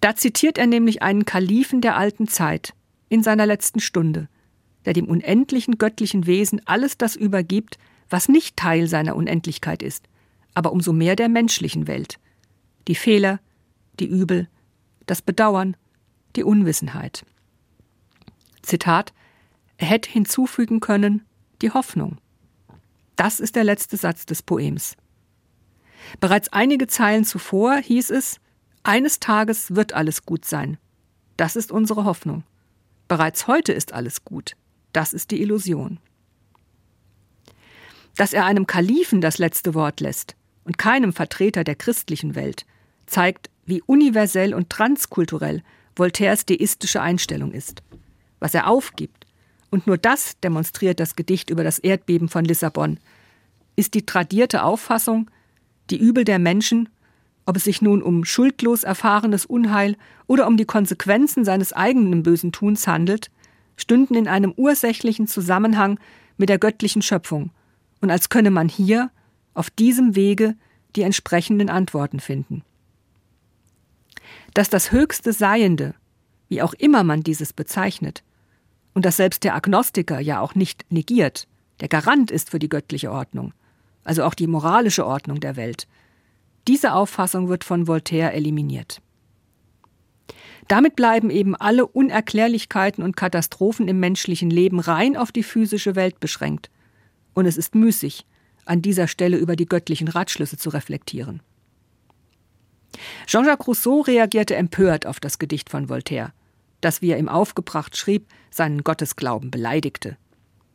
Da 0.00 0.16
zitiert 0.16 0.58
er 0.58 0.66
nämlich 0.66 1.02
einen 1.02 1.24
Kalifen 1.24 1.80
der 1.80 1.96
alten 1.96 2.26
Zeit 2.26 2.74
in 3.08 3.22
seiner 3.22 3.46
letzten 3.46 3.78
Stunde, 3.78 4.28
der 4.84 4.94
dem 4.94 5.06
unendlichen 5.06 5.78
göttlichen 5.78 6.26
Wesen 6.26 6.60
alles 6.66 6.98
das 6.98 7.14
übergibt, 7.14 7.78
was 8.10 8.28
nicht 8.28 8.56
Teil 8.56 8.88
seiner 8.88 9.14
Unendlichkeit 9.14 9.82
ist, 9.82 10.08
aber 10.54 10.72
umso 10.72 10.92
mehr 10.92 11.14
der 11.14 11.28
menschlichen 11.28 11.86
Welt. 11.86 12.18
Die 12.88 12.94
Fehler, 12.94 13.38
die 14.00 14.06
Übel, 14.06 14.48
das 15.06 15.22
Bedauern, 15.22 15.76
die 16.34 16.42
Unwissenheit. 16.42 17.24
Zitat 18.62 19.12
Er 19.76 19.86
hätte 19.86 20.10
hinzufügen 20.10 20.80
können 20.80 21.24
die 21.60 21.70
Hoffnung. 21.70 22.18
Das 23.16 23.40
ist 23.40 23.56
der 23.56 23.64
letzte 23.64 23.96
Satz 23.96 24.26
des 24.26 24.42
Poems. 24.42 24.96
Bereits 26.20 26.52
einige 26.52 26.86
Zeilen 26.86 27.24
zuvor 27.24 27.76
hieß 27.76 28.10
es 28.10 28.40
Eines 28.84 29.20
Tages 29.20 29.76
wird 29.76 29.92
alles 29.92 30.26
gut 30.26 30.44
sein. 30.44 30.76
Das 31.36 31.54
ist 31.54 31.70
unsere 31.70 32.04
Hoffnung. 32.04 32.42
Bereits 33.06 33.46
heute 33.46 33.72
ist 33.72 33.92
alles 33.92 34.24
gut. 34.24 34.56
Das 34.92 35.12
ist 35.12 35.30
die 35.30 35.40
Illusion. 35.40 36.00
Dass 38.16 38.32
er 38.32 38.44
einem 38.44 38.66
Kalifen 38.66 39.20
das 39.20 39.38
letzte 39.38 39.74
Wort 39.74 40.00
lässt 40.00 40.36
und 40.64 40.78
keinem 40.78 41.12
Vertreter 41.12 41.64
der 41.64 41.76
christlichen 41.76 42.34
Welt, 42.34 42.66
zeigt, 43.06 43.50
wie 43.64 43.82
universell 43.82 44.54
und 44.54 44.70
transkulturell 44.70 45.62
Voltaires 45.94 46.46
deistische 46.46 47.00
Einstellung 47.00 47.52
ist. 47.52 47.82
Was 48.42 48.54
er 48.54 48.66
aufgibt, 48.66 49.24
und 49.70 49.86
nur 49.86 49.96
das 49.96 50.36
demonstriert 50.40 50.98
das 50.98 51.14
Gedicht 51.14 51.48
über 51.48 51.62
das 51.62 51.78
Erdbeben 51.78 52.28
von 52.28 52.44
Lissabon, 52.44 52.98
ist 53.76 53.94
die 53.94 54.04
tradierte 54.04 54.64
Auffassung, 54.64 55.30
die 55.90 55.96
Übel 55.96 56.24
der 56.24 56.40
Menschen, 56.40 56.88
ob 57.46 57.56
es 57.56 57.62
sich 57.62 57.82
nun 57.82 58.02
um 58.02 58.24
schuldlos 58.24 58.82
erfahrenes 58.82 59.46
Unheil 59.46 59.96
oder 60.26 60.48
um 60.48 60.56
die 60.56 60.64
Konsequenzen 60.64 61.44
seines 61.44 61.72
eigenen 61.72 62.24
bösen 62.24 62.50
Tuns 62.50 62.88
handelt, 62.88 63.30
stünden 63.76 64.16
in 64.16 64.26
einem 64.26 64.52
ursächlichen 64.56 65.28
Zusammenhang 65.28 66.00
mit 66.36 66.48
der 66.48 66.58
göttlichen 66.58 67.00
Schöpfung 67.00 67.52
und 68.00 68.10
als 68.10 68.28
könne 68.28 68.50
man 68.50 68.68
hier, 68.68 69.12
auf 69.54 69.70
diesem 69.70 70.16
Wege, 70.16 70.56
die 70.96 71.02
entsprechenden 71.02 71.70
Antworten 71.70 72.18
finden. 72.18 72.64
Dass 74.52 74.68
das 74.68 74.90
höchste 74.90 75.32
Seiende, 75.32 75.94
wie 76.48 76.60
auch 76.60 76.74
immer 76.74 77.04
man 77.04 77.22
dieses 77.22 77.52
bezeichnet, 77.52 78.24
und 78.94 79.04
dass 79.04 79.16
selbst 79.16 79.44
der 79.44 79.54
Agnostiker 79.54 80.20
ja 80.20 80.40
auch 80.40 80.54
nicht 80.54 80.84
negiert, 80.90 81.48
der 81.80 81.88
Garant 81.88 82.30
ist 82.30 82.50
für 82.50 82.58
die 82.58 82.68
göttliche 82.68 83.10
Ordnung, 83.10 83.52
also 84.04 84.24
auch 84.24 84.34
die 84.34 84.46
moralische 84.46 85.06
Ordnung 85.06 85.40
der 85.40 85.56
Welt. 85.56 85.86
Diese 86.68 86.92
Auffassung 86.92 87.48
wird 87.48 87.64
von 87.64 87.88
Voltaire 87.88 88.32
eliminiert. 88.34 89.00
Damit 90.68 90.94
bleiben 90.94 91.30
eben 91.30 91.56
alle 91.56 91.86
Unerklärlichkeiten 91.86 93.02
und 93.02 93.16
Katastrophen 93.16 93.88
im 93.88 93.98
menschlichen 93.98 94.50
Leben 94.50 94.78
rein 94.78 95.16
auf 95.16 95.32
die 95.32 95.42
physische 95.42 95.96
Welt 95.96 96.20
beschränkt. 96.20 96.70
Und 97.34 97.46
es 97.46 97.56
ist 97.56 97.74
müßig, 97.74 98.26
an 98.64 98.80
dieser 98.80 99.08
Stelle 99.08 99.38
über 99.38 99.56
die 99.56 99.66
göttlichen 99.66 100.08
Ratschlüsse 100.08 100.56
zu 100.56 100.70
reflektieren. 100.70 101.42
Jean-Jacques 103.26 103.66
Rousseau 103.66 104.02
reagierte 104.02 104.54
empört 104.54 105.06
auf 105.06 105.18
das 105.18 105.38
Gedicht 105.38 105.70
von 105.70 105.88
Voltaire, 105.88 106.32
das, 106.84 107.00
wie 107.00 107.10
er 107.10 107.18
ihm 107.18 107.28
aufgebracht 107.28 107.96
schrieb, 107.96 108.26
seinen 108.50 108.84
Gottesglauben 108.84 109.50
beleidigte. 109.50 110.16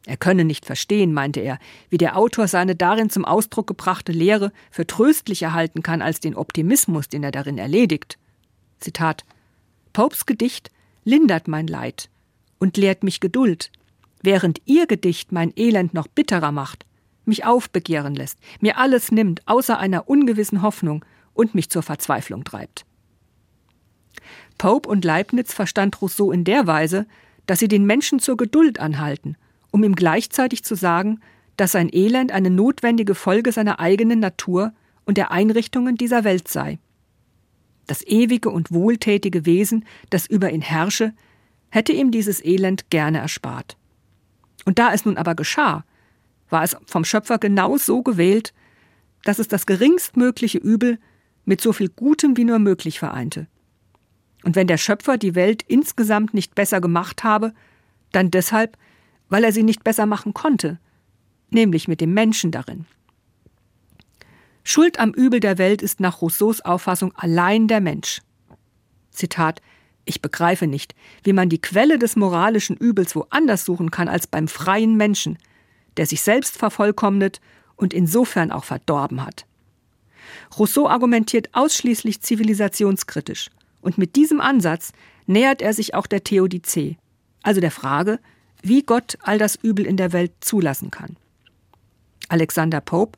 Er 0.07 0.17
könne 0.17 0.45
nicht 0.45 0.65
verstehen, 0.65 1.13
meinte 1.13 1.41
er, 1.41 1.59
wie 1.89 1.97
der 1.97 2.17
Autor 2.17 2.47
seine 2.47 2.75
darin 2.75 3.09
zum 3.09 3.25
Ausdruck 3.25 3.67
gebrachte 3.67 4.13
Lehre 4.13 4.53
für 4.71 4.87
tröstlicher 4.87 5.53
halten 5.53 5.83
kann 5.83 6.01
als 6.01 6.21
den 6.21 6.33
Optimismus, 6.35 7.09
den 7.09 7.23
er 7.23 7.31
darin 7.31 7.57
erledigt. 7.57 8.17
Zitat 8.79 9.25
Popes 9.91 10.25
Gedicht 10.25 10.71
lindert 11.03 11.49
mein 11.49 11.67
Leid 11.67 12.09
und 12.57 12.77
lehrt 12.77 13.03
mich 13.03 13.19
Geduld, 13.19 13.69
während 14.23 14.61
ihr 14.65 14.87
Gedicht 14.87 15.33
mein 15.33 15.51
Elend 15.57 15.93
noch 15.93 16.07
bitterer 16.07 16.53
macht, 16.53 16.85
mich 17.25 17.45
aufbegehren 17.45 18.15
lässt, 18.15 18.39
mir 18.61 18.77
alles 18.77 19.11
nimmt, 19.11 19.45
außer 19.45 19.77
einer 19.77 20.09
ungewissen 20.09 20.61
Hoffnung 20.61 21.03
und 21.33 21.53
mich 21.53 21.69
zur 21.69 21.83
Verzweiflung 21.83 22.45
treibt. 22.45 22.86
Pope 24.57 24.89
und 24.89 25.05
Leibniz 25.05 25.53
verstand 25.53 26.01
Rousseau 26.01 26.31
in 26.31 26.43
der 26.43 26.67
Weise, 26.67 27.05
dass 27.45 27.59
sie 27.59 27.67
den 27.67 27.85
Menschen 27.85 28.19
zur 28.19 28.37
Geduld 28.37 28.79
anhalten, 28.79 29.35
um 29.71 29.83
ihm 29.83 29.95
gleichzeitig 29.95 30.63
zu 30.63 30.75
sagen, 30.75 31.19
dass 31.55 31.71
sein 31.71 31.89
Elend 31.91 32.31
eine 32.31 32.49
notwendige 32.49 33.15
Folge 33.15 33.51
seiner 33.51 33.79
eigenen 33.79 34.19
Natur 34.19 34.73
und 35.05 35.17
der 35.17 35.31
Einrichtungen 35.31 35.95
dieser 35.95 36.23
Welt 36.23 36.47
sei. 36.47 36.79
Das 37.87 38.05
ewige 38.05 38.49
und 38.49 38.71
wohltätige 38.71 39.45
Wesen, 39.45 39.85
das 40.09 40.27
über 40.27 40.51
ihn 40.51 40.61
herrsche, 40.61 41.13
hätte 41.69 41.93
ihm 41.93 42.11
dieses 42.11 42.43
Elend 42.43 42.89
gerne 42.89 43.19
erspart. 43.19 43.77
Und 44.65 44.79
da 44.79 44.93
es 44.93 45.05
nun 45.05 45.17
aber 45.17 45.35
geschah, 45.35 45.85
war 46.49 46.63
es 46.63 46.75
vom 46.85 47.05
Schöpfer 47.05 47.37
genau 47.39 47.77
so 47.77 48.03
gewählt, 48.03 48.53
dass 49.23 49.39
es 49.39 49.47
das 49.47 49.65
geringstmögliche 49.65 50.57
Übel 50.57 50.99
mit 51.45 51.61
so 51.61 51.73
viel 51.73 51.89
Gutem 51.89 52.37
wie 52.37 52.43
nur 52.43 52.59
möglich 52.59 52.99
vereinte. 52.99 53.47
Und 54.43 54.55
wenn 54.55 54.67
der 54.67 54.77
Schöpfer 54.77 55.17
die 55.17 55.35
Welt 55.35 55.63
insgesamt 55.67 56.33
nicht 56.33 56.55
besser 56.55 56.81
gemacht 56.81 57.23
habe, 57.23 57.53
dann 58.11 58.31
deshalb, 58.31 58.77
weil 59.29 59.43
er 59.43 59.51
sie 59.51 59.63
nicht 59.63 59.83
besser 59.83 60.05
machen 60.05 60.33
konnte, 60.33 60.79
nämlich 61.49 61.87
mit 61.87 62.01
dem 62.01 62.13
Menschen 62.13 62.51
darin. 62.51 62.85
Schuld 64.63 64.99
am 64.99 65.11
Übel 65.11 65.39
der 65.39 65.57
Welt 65.57 65.81
ist 65.81 65.99
nach 65.99 66.21
Rousseaus 66.21 66.61
Auffassung 66.61 67.13
allein 67.15 67.67
der 67.67 67.81
Mensch. 67.81 68.21
Zitat 69.11 69.61
Ich 70.05 70.21
begreife 70.21 70.67
nicht, 70.67 70.93
wie 71.23 71.33
man 71.33 71.49
die 71.49 71.61
Quelle 71.61 71.97
des 71.97 72.15
moralischen 72.15 72.75
Übels 72.77 73.15
woanders 73.15 73.65
suchen 73.65 73.91
kann 73.91 74.07
als 74.07 74.27
beim 74.27 74.47
freien 74.47 74.97
Menschen, 74.97 75.37
der 75.95 76.05
sich 76.05 76.21
selbst 76.21 76.57
vervollkommnet 76.57 77.41
und 77.75 77.93
insofern 77.93 78.51
auch 78.51 78.65
verdorben 78.65 79.25
hat. 79.25 79.45
Rousseau 80.57 80.87
argumentiert 80.87 81.49
ausschließlich 81.53 82.21
zivilisationskritisch 82.21 83.49
und 83.87 83.97
mit 83.97 84.17
diesem 84.17 84.41
Ansatz 84.41 84.91
nähert 85.27 85.61
er 85.61 85.71
sich 85.71 85.93
auch 85.93 86.07
der 86.07 86.21
Theodizee, 86.21 86.97
also 87.41 87.61
der 87.61 87.71
Frage, 87.71 88.19
wie 88.61 88.83
Gott 88.83 89.17
all 89.21 89.37
das 89.37 89.55
Übel 89.55 89.85
in 89.85 89.95
der 89.95 90.11
Welt 90.11 90.33
zulassen 90.41 90.91
kann. 90.91 91.15
Alexander 92.27 92.81
Pope 92.81 93.17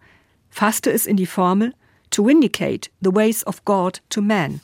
fasste 0.51 0.91
es 0.91 1.07
in 1.07 1.17
die 1.17 1.25
Formel 1.25 1.73
to 2.11 2.23
vindicate 2.23 2.91
the 3.01 3.11
ways 3.11 3.43
of 3.47 3.65
God 3.65 4.03
to 4.09 4.21
man, 4.21 4.61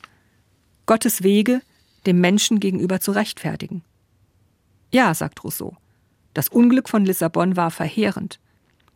Gottes 0.86 1.24
Wege 1.24 1.64
dem 2.06 2.22
Menschen 2.22 2.60
gegenüber 2.60 3.00
zu 3.00 3.12
rechtfertigen. 3.12 3.82
Ja, 4.92 5.12
sagt 5.16 5.44
Rousseau, 5.44 5.76
das 6.36 6.50
Unglück 6.50 6.88
von 6.88 7.04
Lissabon 7.04 7.56
war 7.56 7.72
verheerend. 7.72 8.40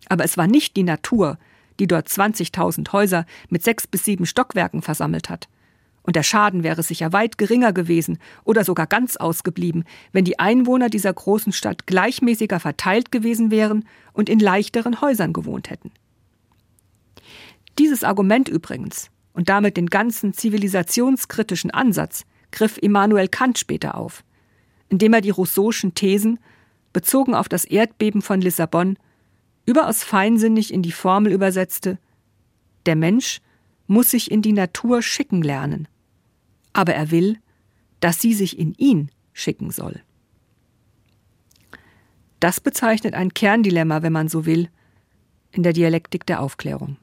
Aber 0.09 0.25
es 0.25 0.37
war 0.37 0.45
nicht 0.45 0.77
die 0.77 0.83
Natur, 0.83 1.39
die 1.79 1.87
dort 1.87 2.07
20.000 2.07 2.91
Häuser 2.91 3.25
mit 3.49 3.63
sechs 3.63 3.87
bis 3.87 4.05
sieben 4.05 4.27
Stockwerken 4.27 4.83
versammelt 4.83 5.27
hat. 5.27 5.49
Und 6.09 6.15
der 6.15 6.23
Schaden 6.23 6.63
wäre 6.63 6.81
sicher 6.81 7.13
weit 7.13 7.37
geringer 7.37 7.71
gewesen 7.71 8.17
oder 8.43 8.63
sogar 8.63 8.87
ganz 8.87 9.15
ausgeblieben, 9.15 9.83
wenn 10.11 10.25
die 10.25 10.39
Einwohner 10.39 10.89
dieser 10.89 11.13
großen 11.13 11.53
Stadt 11.53 11.85
gleichmäßiger 11.85 12.59
verteilt 12.59 13.11
gewesen 13.11 13.51
wären 13.51 13.85
und 14.11 14.27
in 14.27 14.39
leichteren 14.39 15.01
Häusern 15.01 15.33
gewohnt 15.33 15.69
hätten. 15.69 15.91
Dieses 17.77 18.03
Argument 18.03 18.49
übrigens 18.49 19.11
und 19.33 19.49
damit 19.49 19.77
den 19.77 19.85
ganzen 19.85 20.33
zivilisationskritischen 20.33 21.69
Ansatz 21.69 22.25
griff 22.51 22.79
Immanuel 22.81 23.27
Kant 23.27 23.59
später 23.59 23.93
auf, 23.93 24.23
indem 24.87 25.13
er 25.13 25.21
die 25.21 25.31
Rousseau'schen 25.31 25.93
Thesen, 25.93 26.39
bezogen 26.91 27.35
auf 27.35 27.47
das 27.49 27.65
Erdbeben 27.65 28.23
von 28.23 28.41
Lissabon, 28.41 28.97
überaus 29.67 30.03
feinsinnig 30.03 30.73
in 30.73 30.81
die 30.81 30.91
Formel 30.91 31.31
übersetzte 31.31 31.99
Der 32.87 32.95
Mensch 32.95 33.41
muss 33.85 34.09
sich 34.09 34.31
in 34.31 34.41
die 34.41 34.53
Natur 34.53 35.03
schicken 35.03 35.43
lernen, 35.43 35.87
aber 36.73 36.93
er 36.93 37.11
will, 37.11 37.37
dass 37.99 38.19
sie 38.21 38.33
sich 38.33 38.57
in 38.57 38.73
ihn 38.75 39.09
schicken 39.33 39.71
soll. 39.71 40.01
Das 42.39 42.59
bezeichnet 42.59 43.13
ein 43.13 43.33
Kerndilemma, 43.33 44.01
wenn 44.01 44.13
man 44.13 44.29
so 44.29 44.45
will, 44.45 44.69
in 45.51 45.63
der 45.63 45.73
Dialektik 45.73 46.25
der 46.25 46.41
Aufklärung. 46.41 46.97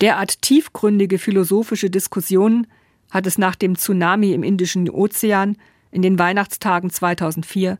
Derart 0.00 0.42
tiefgründige 0.42 1.18
philosophische 1.18 1.90
Diskussionen 1.90 2.66
hat 3.10 3.26
es 3.26 3.36
nach 3.36 3.56
dem 3.56 3.76
Tsunami 3.76 4.32
im 4.32 4.42
Indischen 4.42 4.88
Ozean 4.88 5.56
in 5.90 6.02
den 6.02 6.18
Weihnachtstagen 6.18 6.90
2004 6.90 7.78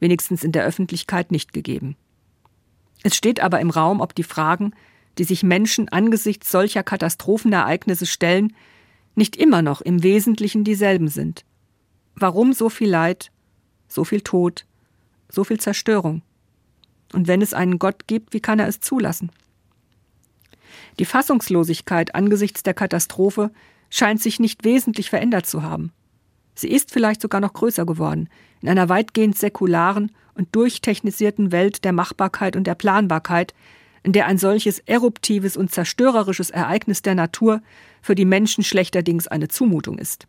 wenigstens 0.00 0.44
in 0.44 0.52
der 0.52 0.64
Öffentlichkeit 0.64 1.32
nicht 1.32 1.52
gegeben. 1.52 1.96
Es 3.02 3.16
steht 3.16 3.40
aber 3.40 3.60
im 3.60 3.70
Raum, 3.70 4.00
ob 4.00 4.14
die 4.14 4.22
Fragen, 4.22 4.72
die 5.18 5.24
sich 5.24 5.42
Menschen 5.42 5.88
angesichts 5.88 6.50
solcher 6.50 6.82
Katastrophenereignisse 6.82 8.06
stellen, 8.06 8.54
nicht 9.18 9.36
immer 9.36 9.60
noch 9.60 9.82
im 9.82 10.02
Wesentlichen 10.02 10.64
dieselben 10.64 11.08
sind. 11.08 11.44
Warum 12.14 12.52
so 12.52 12.70
viel 12.70 12.88
Leid, 12.88 13.30
so 13.86 14.04
viel 14.04 14.22
Tod, 14.22 14.64
so 15.28 15.44
viel 15.44 15.60
Zerstörung? 15.60 16.22
Und 17.12 17.26
wenn 17.26 17.42
es 17.42 17.54
einen 17.54 17.78
Gott 17.78 18.06
gibt, 18.06 18.32
wie 18.32 18.40
kann 18.40 18.58
er 18.58 18.68
es 18.68 18.80
zulassen? 18.80 19.30
Die 20.98 21.04
Fassungslosigkeit 21.04 22.14
angesichts 22.14 22.62
der 22.62 22.74
Katastrophe 22.74 23.50
scheint 23.90 24.20
sich 24.20 24.40
nicht 24.40 24.64
wesentlich 24.64 25.10
verändert 25.10 25.46
zu 25.46 25.62
haben. 25.62 25.92
Sie 26.54 26.68
ist 26.68 26.90
vielleicht 26.90 27.20
sogar 27.20 27.40
noch 27.40 27.52
größer 27.52 27.86
geworden, 27.86 28.28
in 28.60 28.68
einer 28.68 28.88
weitgehend 28.88 29.38
säkularen 29.38 30.10
und 30.34 30.54
durchtechnisierten 30.54 31.52
Welt 31.52 31.84
der 31.84 31.92
Machbarkeit 31.92 32.56
und 32.56 32.66
der 32.66 32.74
Planbarkeit, 32.74 33.54
in 34.02 34.12
der 34.12 34.26
ein 34.26 34.38
solches 34.38 34.78
eruptives 34.80 35.56
und 35.56 35.70
zerstörerisches 35.70 36.50
Ereignis 36.50 37.02
der 37.02 37.14
Natur 37.14 37.60
für 38.02 38.14
die 38.14 38.24
Menschen 38.24 38.64
schlechterdings 38.64 39.26
eine 39.26 39.48
Zumutung 39.48 39.98
ist. 39.98 40.26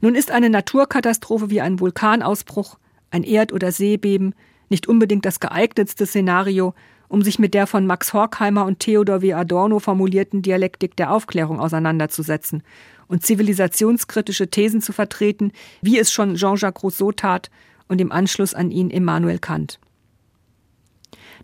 Nun 0.00 0.14
ist 0.14 0.30
eine 0.30 0.50
Naturkatastrophe 0.50 1.50
wie 1.50 1.60
ein 1.60 1.80
Vulkanausbruch, 1.80 2.78
ein 3.10 3.22
Erd- 3.22 3.52
oder 3.52 3.72
Seebeben 3.72 4.34
nicht 4.68 4.88
unbedingt 4.88 5.24
das 5.24 5.40
geeignetste 5.40 6.06
Szenario, 6.06 6.74
um 7.08 7.22
sich 7.22 7.38
mit 7.38 7.54
der 7.54 7.66
von 7.66 7.86
Max 7.86 8.12
Horkheimer 8.12 8.64
und 8.64 8.80
Theodor 8.80 9.22
W. 9.22 9.32
Adorno 9.34 9.78
formulierten 9.78 10.42
Dialektik 10.42 10.96
der 10.96 11.12
Aufklärung 11.12 11.60
auseinanderzusetzen 11.60 12.62
und 13.06 13.24
zivilisationskritische 13.24 14.48
Thesen 14.48 14.82
zu 14.82 14.92
vertreten, 14.92 15.52
wie 15.82 15.98
es 15.98 16.12
schon 16.12 16.34
Jean-Jacques 16.34 16.82
Rousseau 16.82 17.12
tat 17.12 17.50
und 17.88 18.00
im 18.00 18.10
Anschluss 18.10 18.54
an 18.54 18.72
ihn 18.72 18.90
Immanuel 18.90 19.38
Kant. 19.38 19.78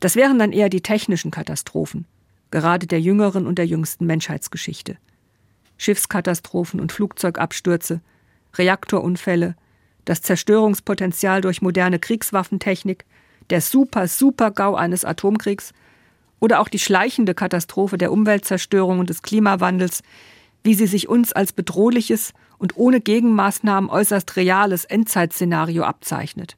Das 0.03 0.17
wären 0.17 0.41
dann 0.41 0.51
eher 0.51 0.69
die 0.69 0.81
technischen 0.81 1.31
Katastrophen, 1.31 2.07
gerade 2.51 2.89
der 2.89 3.01
jüngeren 3.01 3.47
und 3.47 3.57
der 3.57 3.67
jüngsten 3.67 4.05
Menschheitsgeschichte. 4.05 4.97
Schiffskatastrophen 5.79 6.81
und 6.81 6.91
Flugzeugabstürze, 6.91 8.01
Reaktorunfälle, 8.55 9.55
das 10.05 10.21
Zerstörungspotenzial 10.21 11.41
durch 11.41 11.63
moderne 11.63 12.01
Kriegswaffentechnik, 12.01 13.05
der 13.51 13.61
Super-Super-GAU 13.61 14.75
eines 14.75 15.05
Atomkriegs 15.05 15.73
oder 16.41 16.59
auch 16.59 16.69
die 16.69 16.81
schleichende 16.81 17.33
Katastrophe 17.33 17.97
der 17.97 18.11
Umweltzerstörung 18.11 18.99
und 18.99 19.09
des 19.09 19.23
Klimawandels, 19.23 20.03
wie 20.65 20.75
sie 20.75 20.89
sich 20.89 21.09
uns 21.09 21.33
als 21.33 21.53
bedrohliches 21.53 22.33
und 22.59 22.77
ohne 22.77 23.01
Gegenmaßnahmen 23.01 23.89
äußerst 23.89 24.35
reales 24.35 24.85
Endzeitszenario 24.85 25.85
abzeichnet. 25.85 26.57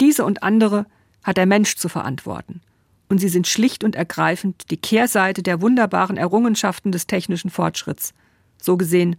Diese 0.00 0.24
und 0.24 0.42
andere 0.42 0.86
hat 1.28 1.36
der 1.36 1.44
Mensch 1.44 1.76
zu 1.76 1.90
verantworten, 1.90 2.62
und 3.10 3.18
sie 3.18 3.28
sind 3.28 3.46
schlicht 3.46 3.84
und 3.84 3.94
ergreifend 3.94 4.70
die 4.70 4.78
Kehrseite 4.78 5.42
der 5.42 5.60
wunderbaren 5.60 6.16
Errungenschaften 6.16 6.90
des 6.90 7.06
technischen 7.06 7.50
Fortschritts, 7.50 8.14
so 8.56 8.78
gesehen 8.78 9.16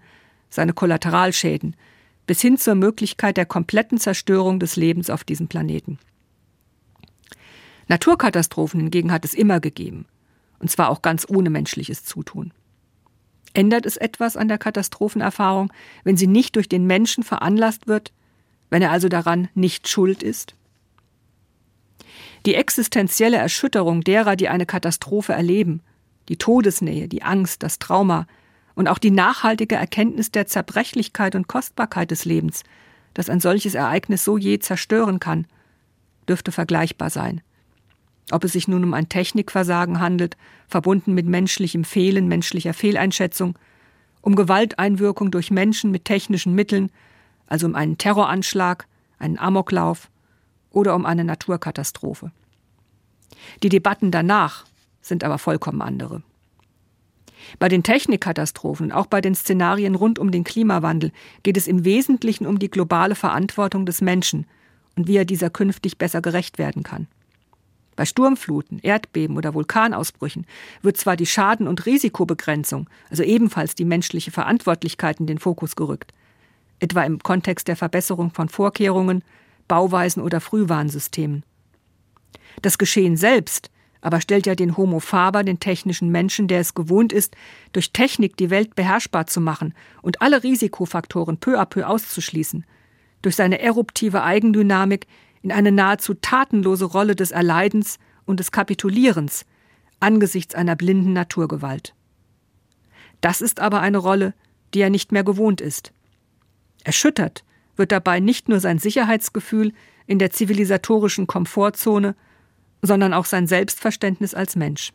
seine 0.50 0.74
Kollateralschäden, 0.74 1.76
bis 2.26 2.42
hin 2.42 2.58
zur 2.58 2.74
Möglichkeit 2.74 3.38
der 3.38 3.46
kompletten 3.46 4.00
Zerstörung 4.00 4.60
des 4.60 4.76
Lebens 4.76 5.12
auf 5.12 5.24
diesem 5.24 5.50
Planeten. 5.50 6.00
Naturkatastrophen 7.90 8.80
hingegen 8.80 9.12
hat 9.12 9.24
es 9.24 9.36
immer 9.36 9.60
gegeben, 9.60 10.08
und 10.58 10.72
zwar 10.72 10.90
auch 10.90 11.04
ganz 11.04 11.28
ohne 11.30 11.52
menschliches 11.52 12.06
Zutun. 12.06 12.54
Ändert 13.54 13.86
es 13.86 13.98
etwas 13.98 14.36
an 14.36 14.48
der 14.48 14.58
Katastrophenerfahrung, 14.58 15.72
wenn 16.04 16.18
sie 16.18 16.28
nicht 16.28 16.56
durch 16.56 16.68
den 16.68 16.88
Menschen 16.88 17.24
veranlasst 17.24 17.88
wird, 17.88 18.14
wenn 18.72 18.82
er 18.82 18.90
also 18.90 19.10
daran 19.10 19.48
nicht 19.54 19.88
schuld 19.88 20.24
ist? 20.24 20.56
Die 22.46 22.56
existenzielle 22.56 23.38
Erschütterung 23.38 24.02
derer, 24.02 24.36
die 24.36 24.50
eine 24.50 24.66
Katastrophe 24.66 25.34
erleben, 25.34 25.82
die 26.30 26.38
Todesnähe, 26.38 27.08
die 27.08 27.24
Angst, 27.24 27.64
das 27.64 27.80
Trauma, 27.80 28.28
und 28.76 28.88
auch 28.88 28.98
die 28.98 29.12
nachhaltige 29.12 29.76
Erkenntnis 29.76 30.32
der 30.32 30.48
Zerbrechlichkeit 30.48 31.36
und 31.36 31.50
Kostbarkeit 31.50 32.12
des 32.12 32.24
Lebens, 32.24 32.64
das 33.14 33.30
ein 33.30 33.42
solches 33.42 33.76
Ereignis 33.76 34.24
so 34.24 34.38
je 34.38 34.60
zerstören 34.60 35.20
kann, 35.20 35.48
dürfte 36.30 36.52
vergleichbar 36.52 37.10
sein. 37.10 37.42
Ob 38.32 38.44
es 38.44 38.54
sich 38.54 38.68
nun 38.68 38.84
um 38.84 38.94
ein 38.94 39.10
Technikversagen 39.10 40.00
handelt, 40.00 40.38
verbunden 40.68 41.14
mit 41.14 41.26
menschlichem 41.26 41.84
Fehlen, 41.84 42.28
menschlicher 42.28 42.74
Fehleinschätzung, 42.74 43.58
um 44.22 44.36
Gewalteinwirkung 44.36 45.32
durch 45.32 45.52
Menschen 45.52 45.92
mit 45.92 46.06
technischen 46.06 46.54
Mitteln, 46.54 46.92
also 47.48 47.66
um 47.66 47.76
einen 47.76 47.98
Terroranschlag, 47.98 48.88
einen 49.18 49.40
Amoklauf 49.40 50.10
oder 50.72 50.96
um 50.96 51.06
eine 51.06 51.24
Naturkatastrophe. 51.24 52.32
Die 53.64 53.70
Debatten 53.70 54.12
danach 54.12 54.66
sind 55.02 55.24
aber 55.24 55.38
vollkommen 55.38 55.82
andere. 55.82 56.22
Bei 57.58 57.70
den 57.70 57.84
Technikkatastrophen, 57.84 58.92
auch 58.92 59.08
bei 59.08 59.22
den 59.22 59.34
Szenarien 59.34 59.96
rund 59.96 60.20
um 60.20 60.32
den 60.32 60.44
Klimawandel, 60.44 61.12
geht 61.44 61.58
es 61.58 61.68
im 61.68 61.86
Wesentlichen 61.86 62.46
um 62.46 62.60
die 62.60 62.70
globale 62.70 63.16
Verantwortung 63.16 63.86
des 63.86 64.02
Menschen 64.02 64.46
und 64.96 65.08
wie 65.08 65.18
er 65.18 65.26
dieser 65.26 65.50
künftig 65.50 65.98
besser 65.98 66.22
gerecht 66.22 66.58
werden 66.58 66.84
kann. 66.84 67.08
Bei 67.96 68.06
Sturmfluten, 68.06 68.80
Erdbeben 68.80 69.36
oder 69.36 69.54
Vulkanausbrüchen 69.54 70.46
wird 70.82 70.96
zwar 70.96 71.18
die 71.18 71.26
Schaden- 71.26 71.68
und 71.68 71.86
Risikobegrenzung, 71.86 72.90
also 73.10 73.24
ebenfalls 73.24 73.76
die 73.76 73.84
menschliche 73.84 74.32
Verantwortlichkeit 74.32 75.20
in 75.20 75.28
den 75.28 75.38
Fokus 75.38 75.76
gerückt, 75.76 76.14
etwa 76.80 77.04
im 77.04 77.20
Kontext 77.20 77.68
der 77.68 77.76
Verbesserung 77.76 78.32
von 78.32 78.48
Vorkehrungen, 78.48 79.22
Bauweisen 79.70 80.22
oder 80.22 80.42
Frühwarnsystemen. 80.42 81.46
Das 82.62 82.78
Geschehen 82.78 83.16
selbst 83.16 83.72
aber 84.02 84.22
stellt 84.22 84.46
ja 84.46 84.56
den 84.56 84.78
Homo 84.78 85.00
faber, 85.00 85.44
den 85.44 85.60
technischen 85.60 86.10
Menschen, 86.10 86.48
der 86.48 86.62
es 86.62 86.74
gewohnt 86.74 87.12
ist, 87.12 87.36
durch 87.74 87.92
Technik 87.92 88.38
die 88.38 88.50
Welt 88.50 88.76
beherrschbar 88.76 89.28
zu 89.28 89.42
machen 89.42 89.74
und 90.02 90.22
alle 90.22 90.44
Risikofaktoren 90.44 91.38
peu 91.38 91.60
à 91.60 91.66
peu 91.66 91.86
auszuschließen, 91.86 92.66
durch 93.22 93.36
seine 93.36 93.60
eruptive 93.60 94.24
Eigendynamik 94.24 95.08
in 95.42 95.52
eine 95.52 95.72
nahezu 95.72 96.14
tatenlose 96.14 96.86
Rolle 96.86 97.16
des 97.16 97.32
Erleidens 97.32 98.00
und 98.26 98.40
des 98.40 98.52
Kapitulierens 98.52 99.46
angesichts 100.00 100.56
einer 100.56 100.78
blinden 100.78 101.12
Naturgewalt. 101.12 101.94
Das 103.20 103.42
ist 103.42 103.60
aber 103.60 103.82
eine 103.82 103.98
Rolle, 103.98 104.34
die 104.74 104.80
er 104.80 104.90
nicht 104.90 105.12
mehr 105.12 105.26
gewohnt 105.26 105.60
ist. 105.60 105.92
Erschüttert 106.86 107.44
wird 107.80 107.92
dabei 107.92 108.20
nicht 108.20 108.50
nur 108.50 108.60
sein 108.60 108.78
Sicherheitsgefühl 108.78 109.74
in 110.06 110.20
der 110.20 110.32
zivilisatorischen 110.32 111.26
Komfortzone, 111.26 112.16
sondern 112.82 113.14
auch 113.14 113.26
sein 113.26 113.48
Selbstverständnis 113.48 114.34
als 114.34 114.56
Mensch. 114.56 114.92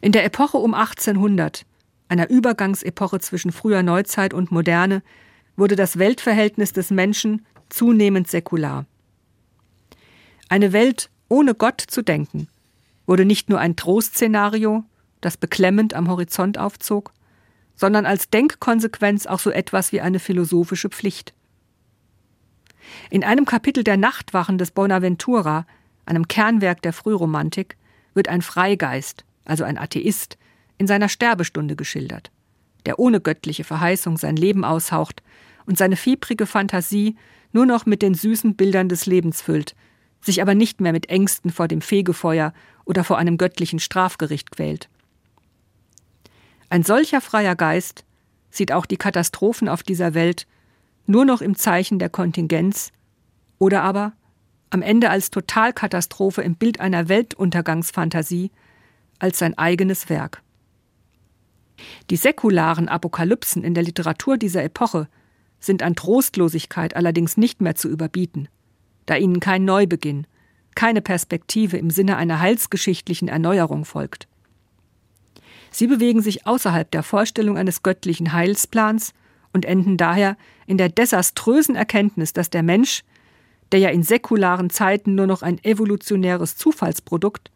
In 0.00 0.12
der 0.12 0.24
Epoche 0.24 0.56
um 0.56 0.74
1800, 0.74 1.66
einer 2.08 2.30
Übergangsepoche 2.30 3.20
zwischen 3.20 3.52
früher 3.52 3.82
Neuzeit 3.82 4.32
und 4.32 4.50
Moderne, 4.50 5.02
wurde 5.56 5.76
das 5.76 5.98
Weltverhältnis 5.98 6.72
des 6.72 6.90
Menschen 6.90 7.44
zunehmend 7.68 8.28
säkular. 8.28 8.86
Eine 10.48 10.72
Welt 10.72 11.10
ohne 11.28 11.54
Gott 11.54 11.80
zu 11.80 12.02
denken, 12.02 12.48
wurde 13.06 13.24
nicht 13.24 13.48
nur 13.48 13.60
ein 13.60 13.76
Trostszenario, 13.76 14.84
das 15.20 15.36
beklemmend 15.36 15.94
am 15.94 16.08
Horizont 16.08 16.58
aufzog, 16.58 17.12
sondern 17.76 18.06
als 18.06 18.30
Denkkonsequenz 18.30 19.26
auch 19.26 19.40
so 19.40 19.50
etwas 19.50 19.92
wie 19.92 20.00
eine 20.00 20.18
philosophische 20.18 20.88
Pflicht. 20.88 21.34
In 23.10 23.24
einem 23.24 23.44
Kapitel 23.44 23.84
der 23.84 23.96
Nachtwachen 23.96 24.58
des 24.58 24.70
Bonaventura 24.70 25.66
einem 26.10 26.28
Kernwerk 26.28 26.82
der 26.82 26.92
Frühromantik, 26.92 27.76
wird 28.14 28.28
ein 28.28 28.42
Freigeist, 28.42 29.24
also 29.44 29.64
ein 29.64 29.78
Atheist, 29.78 30.36
in 30.76 30.86
seiner 30.86 31.08
Sterbestunde 31.08 31.76
geschildert, 31.76 32.30
der 32.84 32.98
ohne 32.98 33.20
göttliche 33.20 33.64
Verheißung 33.64 34.16
sein 34.16 34.36
Leben 34.36 34.64
aushaucht 34.64 35.22
und 35.66 35.78
seine 35.78 35.96
fiebrige 35.96 36.46
Fantasie 36.46 37.16
nur 37.52 37.66
noch 37.66 37.86
mit 37.86 38.02
den 38.02 38.14
süßen 38.14 38.56
Bildern 38.56 38.88
des 38.88 39.06
Lebens 39.06 39.40
füllt, 39.40 39.74
sich 40.20 40.42
aber 40.42 40.54
nicht 40.54 40.80
mehr 40.80 40.92
mit 40.92 41.08
Ängsten 41.08 41.50
vor 41.50 41.68
dem 41.68 41.80
Fegefeuer 41.80 42.52
oder 42.84 43.04
vor 43.04 43.18
einem 43.18 43.38
göttlichen 43.38 43.78
Strafgericht 43.78 44.50
quält. 44.50 44.88
Ein 46.68 46.82
solcher 46.82 47.20
freier 47.20 47.56
Geist 47.56 48.04
sieht 48.50 48.72
auch 48.72 48.86
die 48.86 48.96
Katastrophen 48.96 49.68
auf 49.68 49.82
dieser 49.82 50.14
Welt 50.14 50.46
nur 51.10 51.24
noch 51.24 51.42
im 51.42 51.56
Zeichen 51.56 51.98
der 51.98 52.08
Kontingenz 52.08 52.92
oder 53.58 53.82
aber 53.82 54.12
am 54.70 54.82
Ende 54.82 55.10
als 55.10 55.30
Totalkatastrophe 55.30 56.42
im 56.42 56.54
Bild 56.54 56.80
einer 56.80 57.08
Weltuntergangsfantasie, 57.08 58.52
als 59.18 59.38
sein 59.38 59.58
eigenes 59.58 60.08
Werk. 60.08 60.42
Die 62.08 62.16
säkularen 62.16 62.88
Apokalypsen 62.88 63.64
in 63.64 63.74
der 63.74 63.82
Literatur 63.82 64.38
dieser 64.38 64.62
Epoche 64.62 65.08
sind 65.58 65.82
an 65.82 65.96
Trostlosigkeit 65.96 66.94
allerdings 66.94 67.36
nicht 67.36 67.60
mehr 67.60 67.74
zu 67.74 67.88
überbieten, 67.88 68.48
da 69.06 69.16
ihnen 69.16 69.40
kein 69.40 69.64
Neubeginn, 69.64 70.26
keine 70.76 71.02
Perspektive 71.02 71.76
im 71.76 71.90
Sinne 71.90 72.16
einer 72.16 72.38
heilsgeschichtlichen 72.38 73.28
Erneuerung 73.28 73.84
folgt. 73.84 74.28
Sie 75.72 75.88
bewegen 75.88 76.22
sich 76.22 76.46
außerhalb 76.46 76.90
der 76.90 77.02
Vorstellung 77.02 77.58
eines 77.58 77.82
göttlichen 77.82 78.32
Heilsplans 78.32 79.12
und 79.52 79.64
enden 79.64 79.96
daher 79.96 80.36
in 80.70 80.78
der 80.78 80.88
desaströsen 80.88 81.74
Erkenntnis, 81.74 82.32
dass 82.32 82.48
der 82.48 82.62
Mensch, 82.62 83.02
der 83.72 83.80
ja 83.80 83.88
in 83.88 84.04
säkularen 84.04 84.70
Zeiten 84.70 85.16
nur 85.16 85.26
noch 85.26 85.42
ein 85.42 85.58
evolutionäres 85.64 86.56
Zufallsprodukt, 86.56 87.50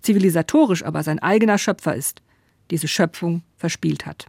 zivilisatorisch 0.00 0.82
aber 0.82 1.02
sein 1.02 1.18
eigener 1.18 1.58
Schöpfer 1.58 1.94
ist, 1.94 2.22
diese 2.70 2.88
Schöpfung 2.88 3.42
verspielt 3.58 4.06
hat. 4.06 4.28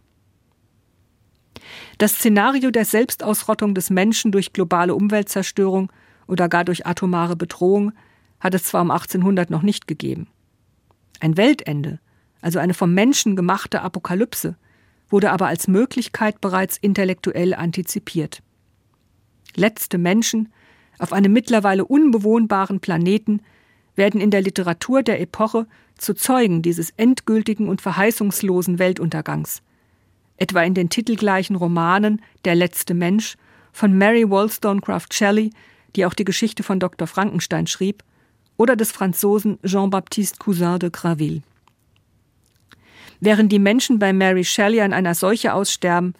Das 1.96 2.16
Szenario 2.16 2.70
der 2.70 2.84
Selbstausrottung 2.84 3.74
des 3.74 3.88
Menschen 3.88 4.32
durch 4.32 4.52
globale 4.52 4.94
Umweltzerstörung 4.94 5.90
oder 6.26 6.50
gar 6.50 6.64
durch 6.64 6.86
atomare 6.86 7.36
Bedrohung 7.36 7.92
hat 8.38 8.52
es 8.52 8.64
zwar 8.64 8.82
um 8.82 8.90
1800 8.90 9.48
noch 9.48 9.62
nicht 9.62 9.88
gegeben. 9.88 10.28
Ein 11.20 11.38
Weltende, 11.38 12.00
also 12.42 12.58
eine 12.58 12.74
vom 12.74 12.92
Menschen 12.92 13.34
gemachte 13.34 13.80
Apokalypse, 13.80 14.56
wurde 15.08 15.30
aber 15.30 15.46
als 15.46 15.68
Möglichkeit 15.68 16.40
bereits 16.40 16.76
intellektuell 16.76 17.54
antizipiert. 17.54 18.42
Letzte 19.54 19.98
Menschen 19.98 20.52
auf 20.98 21.12
einem 21.12 21.32
mittlerweile 21.32 21.84
unbewohnbaren 21.84 22.80
Planeten 22.80 23.40
werden 23.94 24.20
in 24.20 24.30
der 24.30 24.42
Literatur 24.42 25.02
der 25.02 25.20
Epoche 25.20 25.66
zu 25.96 26.14
Zeugen 26.14 26.62
dieses 26.62 26.90
endgültigen 26.96 27.68
und 27.68 27.80
verheißungslosen 27.80 28.78
Weltuntergangs. 28.78 29.62
Etwa 30.36 30.62
in 30.62 30.74
den 30.74 30.90
titelgleichen 30.90 31.56
Romanen 31.56 32.20
Der 32.44 32.54
letzte 32.54 32.94
Mensch 32.94 33.36
von 33.72 33.96
Mary 33.96 34.28
Wollstonecraft 34.28 35.12
Shelley, 35.12 35.50
die 35.94 36.04
auch 36.04 36.14
die 36.14 36.24
Geschichte 36.24 36.62
von 36.62 36.78
Dr. 36.78 37.06
Frankenstein 37.06 37.66
schrieb, 37.66 38.02
oder 38.58 38.76
des 38.76 38.92
Franzosen 38.92 39.58
Jean-Baptiste 39.64 40.38
Cousin 40.38 40.78
de 40.78 40.90
Graville. 40.90 41.42
Während 43.20 43.52
die 43.52 43.58
Menschen 43.58 43.98
bei 43.98 44.12
Mary 44.12 44.44
Shelley 44.44 44.80
an 44.80 44.92
einer 44.92 45.14
Seuche 45.14 45.54
aussterben, 45.54 46.14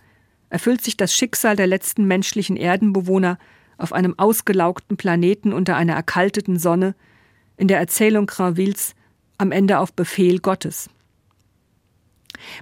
erfüllt 0.48 0.82
sich 0.82 0.96
das 0.96 1.12
Schicksal 1.14 1.56
der 1.56 1.66
letzten 1.66 2.06
menschlichen 2.06 2.56
Erdenbewohner 2.56 3.38
auf 3.78 3.92
einem 3.92 4.18
ausgelaugten 4.18 4.96
Planeten 4.96 5.52
unter 5.52 5.76
einer 5.76 5.94
erkalteten 5.94 6.58
Sonne 6.58 6.94
in 7.56 7.68
der 7.68 7.78
Erzählung 7.78 8.26
Granvilles 8.26 8.94
am 9.38 9.52
Ende 9.52 9.78
auf 9.78 9.92
Befehl 9.92 10.38
Gottes. 10.38 10.88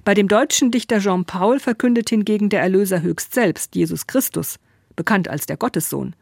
Bei 0.03 0.13
dem 0.13 0.27
deutschen 0.27 0.71
Dichter 0.71 0.99
Jean 0.99 1.25
Paul 1.25 1.59
verkündet 1.59 2.09
hingegen 2.09 2.49
der 2.49 2.61
Erlöser 2.61 3.01
höchst 3.01 3.33
selbst, 3.33 3.75
Jesus 3.75 4.07
Christus, 4.07 4.57
bekannt 4.95 5.27
als 5.27 5.45
der 5.45 5.57
Gottessohn, 5.57 6.15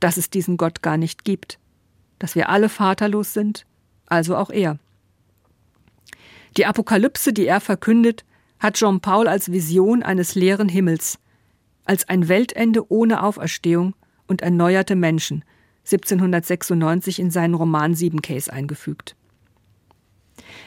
dass 0.00 0.16
es 0.16 0.30
diesen 0.30 0.56
Gott 0.56 0.82
gar 0.82 0.96
nicht 0.96 1.24
gibt, 1.24 1.58
dass 2.18 2.34
wir 2.34 2.48
alle 2.48 2.68
vaterlos 2.68 3.32
sind, 3.32 3.66
also 4.06 4.36
auch 4.36 4.50
er. 4.50 4.78
Die 6.56 6.66
Apokalypse, 6.66 7.32
die 7.32 7.46
er 7.46 7.60
verkündet, 7.60 8.24
hat 8.58 8.74
Jean 8.74 9.00
Paul 9.00 9.26
als 9.26 9.50
Vision 9.50 10.02
eines 10.02 10.34
leeren 10.34 10.68
Himmels, 10.68 11.18
als 11.84 12.08
ein 12.08 12.28
Weltende 12.28 12.90
ohne 12.92 13.22
Auferstehung 13.22 13.94
und 14.26 14.42
erneuerte 14.42 14.94
Menschen, 14.94 15.44
1796 15.84 17.18
in 17.18 17.30
seinen 17.30 17.54
Roman 17.54 17.94
Sieben 17.94 18.22
Case 18.22 18.52
eingefügt. 18.52 19.16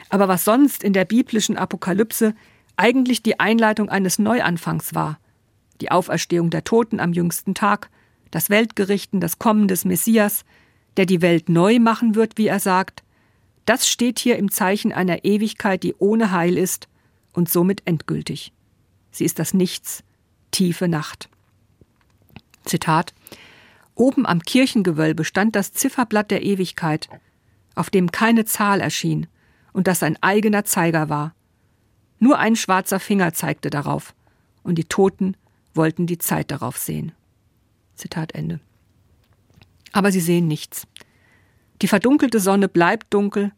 Aber 0.10 0.28
was 0.28 0.44
sonst 0.44 0.84
in 0.84 0.94
der 0.94 1.06
biblischen 1.06 1.58
Apokalypse 1.58 2.34
eigentlich 2.76 3.24
die 3.24 3.40
Einleitung 3.40 3.90
eines 3.90 4.20
Neuanfangs 4.20 4.94
war, 4.94 5.20
die 5.82 5.92
Auferstehung 5.92 6.50
der 6.50 6.64
Toten 6.64 7.00
am 7.00 7.14
jüngsten 7.14 7.54
Tag, 7.54 7.90
das 8.32 8.50
Weltgerichten, 8.50 9.22
das 9.22 9.40
Kommen 9.40 9.68
des 9.68 9.86
Messias, 9.86 10.44
der 10.98 11.06
die 11.06 11.22
Welt 11.22 11.48
neu 11.48 11.80
machen 11.80 12.16
wird, 12.16 12.38
wie 12.38 12.48
er 12.48 12.60
sagt, 12.60 13.04
das 13.66 13.88
steht 13.88 14.20
hier 14.20 14.38
im 14.38 14.52
Zeichen 14.52 14.94
einer 14.94 15.26
Ewigkeit, 15.26 15.84
die 15.84 15.96
ohne 15.96 16.32
Heil 16.32 16.58
ist 16.58 16.88
und 17.34 17.50
somit 17.50 17.82
endgültig. 17.86 18.54
Sie 19.12 19.26
ist 19.26 19.40
das 19.40 19.54
Nichts, 19.54 20.04
tiefe 20.52 20.88
Nacht. 20.88 21.30
Zitat 22.64 23.14
Oben 23.96 24.26
am 24.26 24.42
Kirchengewölbe 24.42 25.24
stand 25.24 25.56
das 25.56 25.72
Zifferblatt 25.72 26.30
der 26.30 26.44
Ewigkeit, 26.44 27.08
auf 27.76 27.90
dem 27.90 28.12
keine 28.12 28.46
Zahl 28.46 28.82
erschien 28.82 29.28
und 29.74 29.88
das 29.88 30.04
ein 30.04 30.22
eigener 30.22 30.66
Zeiger 30.66 31.10
war. 31.10 31.34
Nur 32.20 32.40
ein 32.40 32.56
schwarzer 32.56 33.00
Finger 33.00 33.34
zeigte 33.34 33.70
darauf, 33.70 34.14
und 34.64 34.76
die 34.76 34.86
Toten 34.86 35.38
wollten 35.74 36.08
die 36.08 36.18
Zeit 36.18 36.52
darauf 36.52 36.78
sehen. 36.78 37.12
Zitat 37.96 38.34
Ende. 38.34 38.60
Aber 39.92 40.12
sie 40.12 40.20
sehen 40.20 40.48
nichts. 40.48 40.88
Die 41.82 41.88
verdunkelte 41.88 42.40
Sonne 42.40 42.68
bleibt 42.68 43.14
dunkel, 43.14 43.52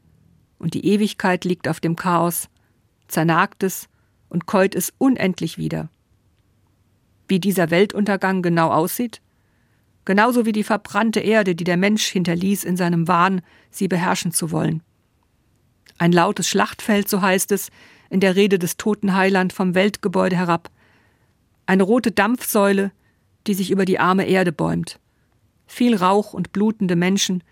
und 0.60 0.74
die 0.74 0.86
Ewigkeit 0.86 1.46
liegt 1.46 1.68
auf 1.68 1.80
dem 1.80 1.96
Chaos, 1.96 2.50
zernagt 3.08 3.64
es 3.64 3.88
und 4.30 4.48
keut 4.48 4.76
es 4.76 4.92
unendlich 4.98 5.58
wieder. 5.58 5.90
Wie 7.28 7.40
dieser 7.40 7.70
Weltuntergang 7.70 8.42
genau 8.42 8.72
aussieht, 8.72 9.22
genauso 10.06 10.46
wie 10.46 10.52
die 10.52 10.64
verbrannte 10.64 11.20
Erde, 11.20 11.54
die 11.54 11.64
der 11.64 11.78
Mensch 11.78 12.08
hinterließ 12.08 12.64
in 12.64 12.78
seinem 12.78 13.08
Wahn, 13.08 13.42
sie 13.70 13.88
beherrschen 13.88 14.32
zu 14.32 14.52
wollen. 14.52 14.82
Ein 15.98 16.12
lautes 16.12 16.48
Schlachtfeld, 16.48 17.10
so 17.10 17.22
heißt 17.22 17.52
es, 17.52 17.70
in 18.10 18.20
der 18.20 18.36
Rede 18.36 18.58
des 18.58 18.78
toten 18.78 19.16
Heiland 19.16 19.54
vom 19.54 19.76
Weltgebäude 19.76 20.38
herab. 20.38 20.70
Eine 21.66 21.84
rote 21.84 22.12
Dampfsäule, 22.12 22.92
die 23.48 23.54
sich 23.54 23.72
über 23.72 23.86
die 23.86 24.00
arme 24.00 24.26
Erde 24.26 24.52
bäumt. 24.52 25.00
Viel 25.66 25.96
Rauch 25.96 26.34
und 26.34 26.54
blutende 26.54 26.96
Menschen, 26.96 27.44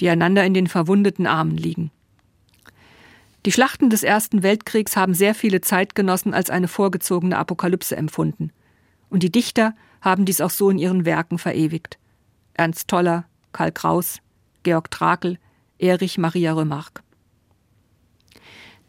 die 0.00 0.08
einander 0.08 0.44
in 0.44 0.54
den 0.54 0.66
verwundeten 0.66 1.26
Armen 1.26 1.56
liegen. 1.56 1.90
Die 3.46 3.52
Schlachten 3.52 3.88
des 3.88 4.02
Ersten 4.02 4.42
Weltkriegs 4.42 4.96
haben 4.96 5.14
sehr 5.14 5.34
viele 5.34 5.60
Zeitgenossen 5.60 6.34
als 6.34 6.50
eine 6.50 6.68
vorgezogene 6.68 7.38
Apokalypse 7.38 7.96
empfunden. 7.96 8.52
Und 9.10 9.22
die 9.22 9.32
Dichter 9.32 9.74
haben 10.00 10.24
dies 10.24 10.40
auch 10.40 10.50
so 10.50 10.70
in 10.70 10.78
ihren 10.78 11.04
Werken 11.04 11.38
verewigt. 11.38 11.98
Ernst 12.54 12.88
Toller, 12.88 13.24
Karl 13.52 13.72
Kraus, 13.72 14.18
Georg 14.64 14.90
Trakel, 14.90 15.38
Erich 15.78 16.18
Maria 16.18 16.52
Remarque. 16.52 17.02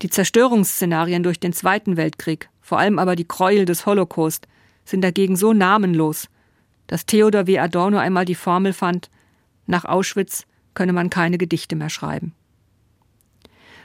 Die 0.01 0.09
Zerstörungsszenarien 0.09 1.23
durch 1.23 1.39
den 1.39 1.53
Zweiten 1.53 1.97
Weltkrieg, 1.97 2.49
vor 2.61 2.79
allem 2.79 2.99
aber 2.99 3.15
die 3.15 3.27
Gräuel 3.27 3.65
des 3.65 3.85
Holocaust, 3.85 4.47
sind 4.85 5.01
dagegen 5.01 5.35
so 5.35 5.53
namenlos, 5.53 6.29
dass 6.87 7.05
Theodor 7.05 7.47
W. 7.47 7.59
Adorno 7.59 7.97
einmal 7.97 8.25
die 8.25 8.35
Formel 8.35 8.73
fand, 8.73 9.09
nach 9.67 9.85
Auschwitz 9.85 10.47
könne 10.79 10.93
man 10.93 11.09
keine 11.09 11.37
Gedichte 11.37 11.75
mehr 11.75 11.89
schreiben. 11.89 12.33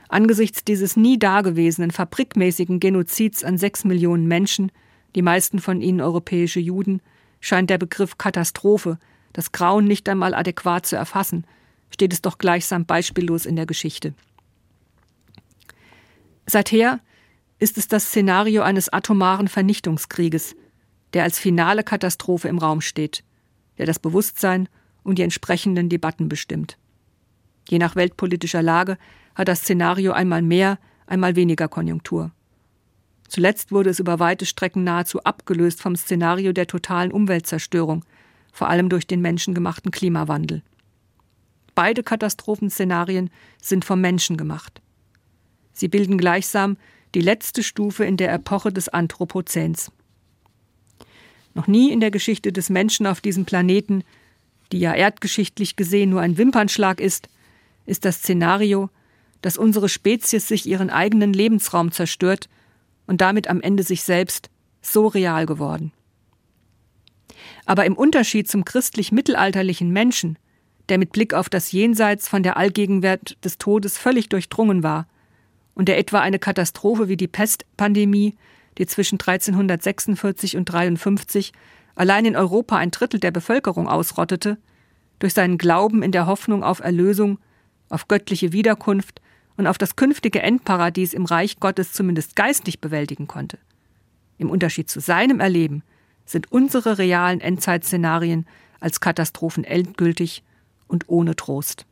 Angesichts 0.08 0.62
dieses 0.62 0.96
nie 0.96 1.18
dagewesenen 1.18 1.90
fabrikmäßigen 1.90 2.78
Genozids 2.78 3.42
an 3.42 3.58
sechs 3.58 3.82
Millionen 3.82 4.28
Menschen, 4.28 4.70
die 5.16 5.22
meisten 5.22 5.58
von 5.58 5.80
ihnen 5.80 6.00
europäische 6.00 6.60
Juden, 6.60 7.02
scheint 7.40 7.68
der 7.68 7.78
Begriff 7.78 8.16
Katastrophe 8.16 9.00
das 9.32 9.50
Grauen 9.50 9.86
nicht 9.86 10.08
einmal 10.08 10.34
adäquat 10.34 10.86
zu 10.86 10.94
erfassen, 10.94 11.48
steht 11.90 12.12
es 12.12 12.22
doch 12.22 12.38
gleichsam 12.38 12.86
beispiellos 12.86 13.44
in 13.44 13.56
der 13.56 13.66
Geschichte. 13.66 14.14
Seither 16.46 17.00
ist 17.58 17.76
es 17.76 17.88
das 17.88 18.04
Szenario 18.04 18.62
eines 18.62 18.88
atomaren 18.88 19.48
Vernichtungskrieges, 19.48 20.54
der 21.12 21.24
als 21.24 21.40
finale 21.40 21.82
Katastrophe 21.82 22.46
im 22.46 22.58
Raum 22.58 22.80
steht, 22.80 23.24
der 23.78 23.86
das 23.86 23.98
Bewusstsein 23.98 24.68
und 25.02 25.18
die 25.18 25.22
entsprechenden 25.22 25.88
Debatten 25.88 26.28
bestimmt. 26.28 26.78
Je 27.68 27.78
nach 27.78 27.96
weltpolitischer 27.96 28.62
Lage 28.62 28.98
hat 29.34 29.48
das 29.48 29.60
Szenario 29.60 30.12
einmal 30.12 30.42
mehr, 30.42 30.78
einmal 31.06 31.36
weniger 31.36 31.68
Konjunktur. 31.68 32.30
Zuletzt 33.28 33.72
wurde 33.72 33.90
es 33.90 33.98
über 33.98 34.18
weite 34.18 34.46
Strecken 34.46 34.84
nahezu 34.84 35.22
abgelöst 35.24 35.80
vom 35.80 35.96
Szenario 35.96 36.52
der 36.52 36.66
totalen 36.66 37.10
Umweltzerstörung, 37.10 38.04
vor 38.52 38.68
allem 38.68 38.88
durch 38.88 39.06
den 39.06 39.20
menschengemachten 39.20 39.90
Klimawandel. 39.90 40.62
Beide 41.74 42.02
Katastrophenszenarien 42.02 43.30
sind 43.60 43.84
vom 43.84 44.00
Menschen 44.00 44.36
gemacht. 44.36 44.80
Sie 45.72 45.88
bilden 45.88 46.18
gleichsam 46.18 46.76
die 47.14 47.20
letzte 47.20 47.62
Stufe 47.62 48.04
in 48.04 48.16
der 48.16 48.32
Epoche 48.32 48.72
des 48.72 48.88
Anthropozäns. 48.88 49.90
Noch 51.54 51.66
nie 51.66 51.92
in 51.92 52.00
der 52.00 52.10
Geschichte 52.10 52.52
des 52.52 52.70
Menschen 52.70 53.06
auf 53.06 53.20
diesem 53.20 53.44
Planeten, 53.44 54.04
die 54.72 54.80
ja 54.80 54.94
erdgeschichtlich 54.94 55.76
gesehen 55.76 56.10
nur 56.10 56.20
ein 56.20 56.36
Wimpernschlag 56.38 57.00
ist, 57.00 57.28
ist 57.86 58.04
das 58.04 58.16
Szenario, 58.16 58.90
dass 59.42 59.58
unsere 59.58 59.88
Spezies 59.88 60.48
sich 60.48 60.66
ihren 60.66 60.90
eigenen 60.90 61.32
Lebensraum 61.32 61.92
zerstört 61.92 62.48
und 63.06 63.20
damit 63.20 63.48
am 63.48 63.60
Ende 63.60 63.82
sich 63.82 64.02
selbst 64.02 64.50
so 64.80 65.06
real 65.06 65.46
geworden. 65.46 65.92
Aber 67.66 67.84
im 67.84 67.96
Unterschied 67.96 68.48
zum 68.48 68.64
christlich-mittelalterlichen 68.64 69.90
Menschen, 69.90 70.38
der 70.88 70.98
mit 70.98 71.12
Blick 71.12 71.34
auf 71.34 71.48
das 71.48 71.72
Jenseits 71.72 72.28
von 72.28 72.42
der 72.42 72.56
Allgegenwart 72.56 73.36
des 73.44 73.58
Todes 73.58 73.98
völlig 73.98 74.28
durchdrungen 74.28 74.82
war 74.82 75.06
und 75.74 75.88
der 75.88 75.98
etwa 75.98 76.20
eine 76.20 76.38
Katastrophe 76.38 77.08
wie 77.08 77.16
die 77.16 77.28
Pestpandemie, 77.28 78.36
die 78.78 78.86
zwischen 78.86 79.16
1346 79.16 80.56
und 80.56 80.66
53 80.66 81.52
allein 81.94 82.24
in 82.24 82.36
Europa 82.36 82.76
ein 82.76 82.90
Drittel 82.90 83.20
der 83.20 83.30
Bevölkerung 83.30 83.88
ausrottete, 83.88 84.58
durch 85.18 85.32
seinen 85.32 85.58
Glauben 85.58 86.02
in 86.02 86.12
der 86.12 86.26
Hoffnung 86.26 86.64
auf 86.64 86.80
Erlösung, 86.80 87.38
auf 87.88 88.08
göttliche 88.08 88.52
Wiederkunft 88.52 89.20
und 89.56 89.66
auf 89.66 89.78
das 89.78 89.96
künftige 89.96 90.42
Endparadies 90.42 91.14
im 91.14 91.24
Reich 91.24 91.60
Gottes 91.60 91.92
zumindest 91.92 92.36
geistig 92.36 92.80
bewältigen 92.80 93.26
konnte. 93.26 93.58
Im 94.38 94.50
Unterschied 94.50 94.90
zu 94.90 95.00
seinem 95.00 95.40
Erleben 95.40 95.82
sind 96.26 96.50
unsere 96.50 96.98
realen 96.98 97.40
Endzeitszenarien 97.40 98.46
als 98.80 99.00
Katastrophen 99.00 99.64
endgültig 99.64 100.42
und 100.88 101.08
ohne 101.08 101.36
Trost. 101.36 101.86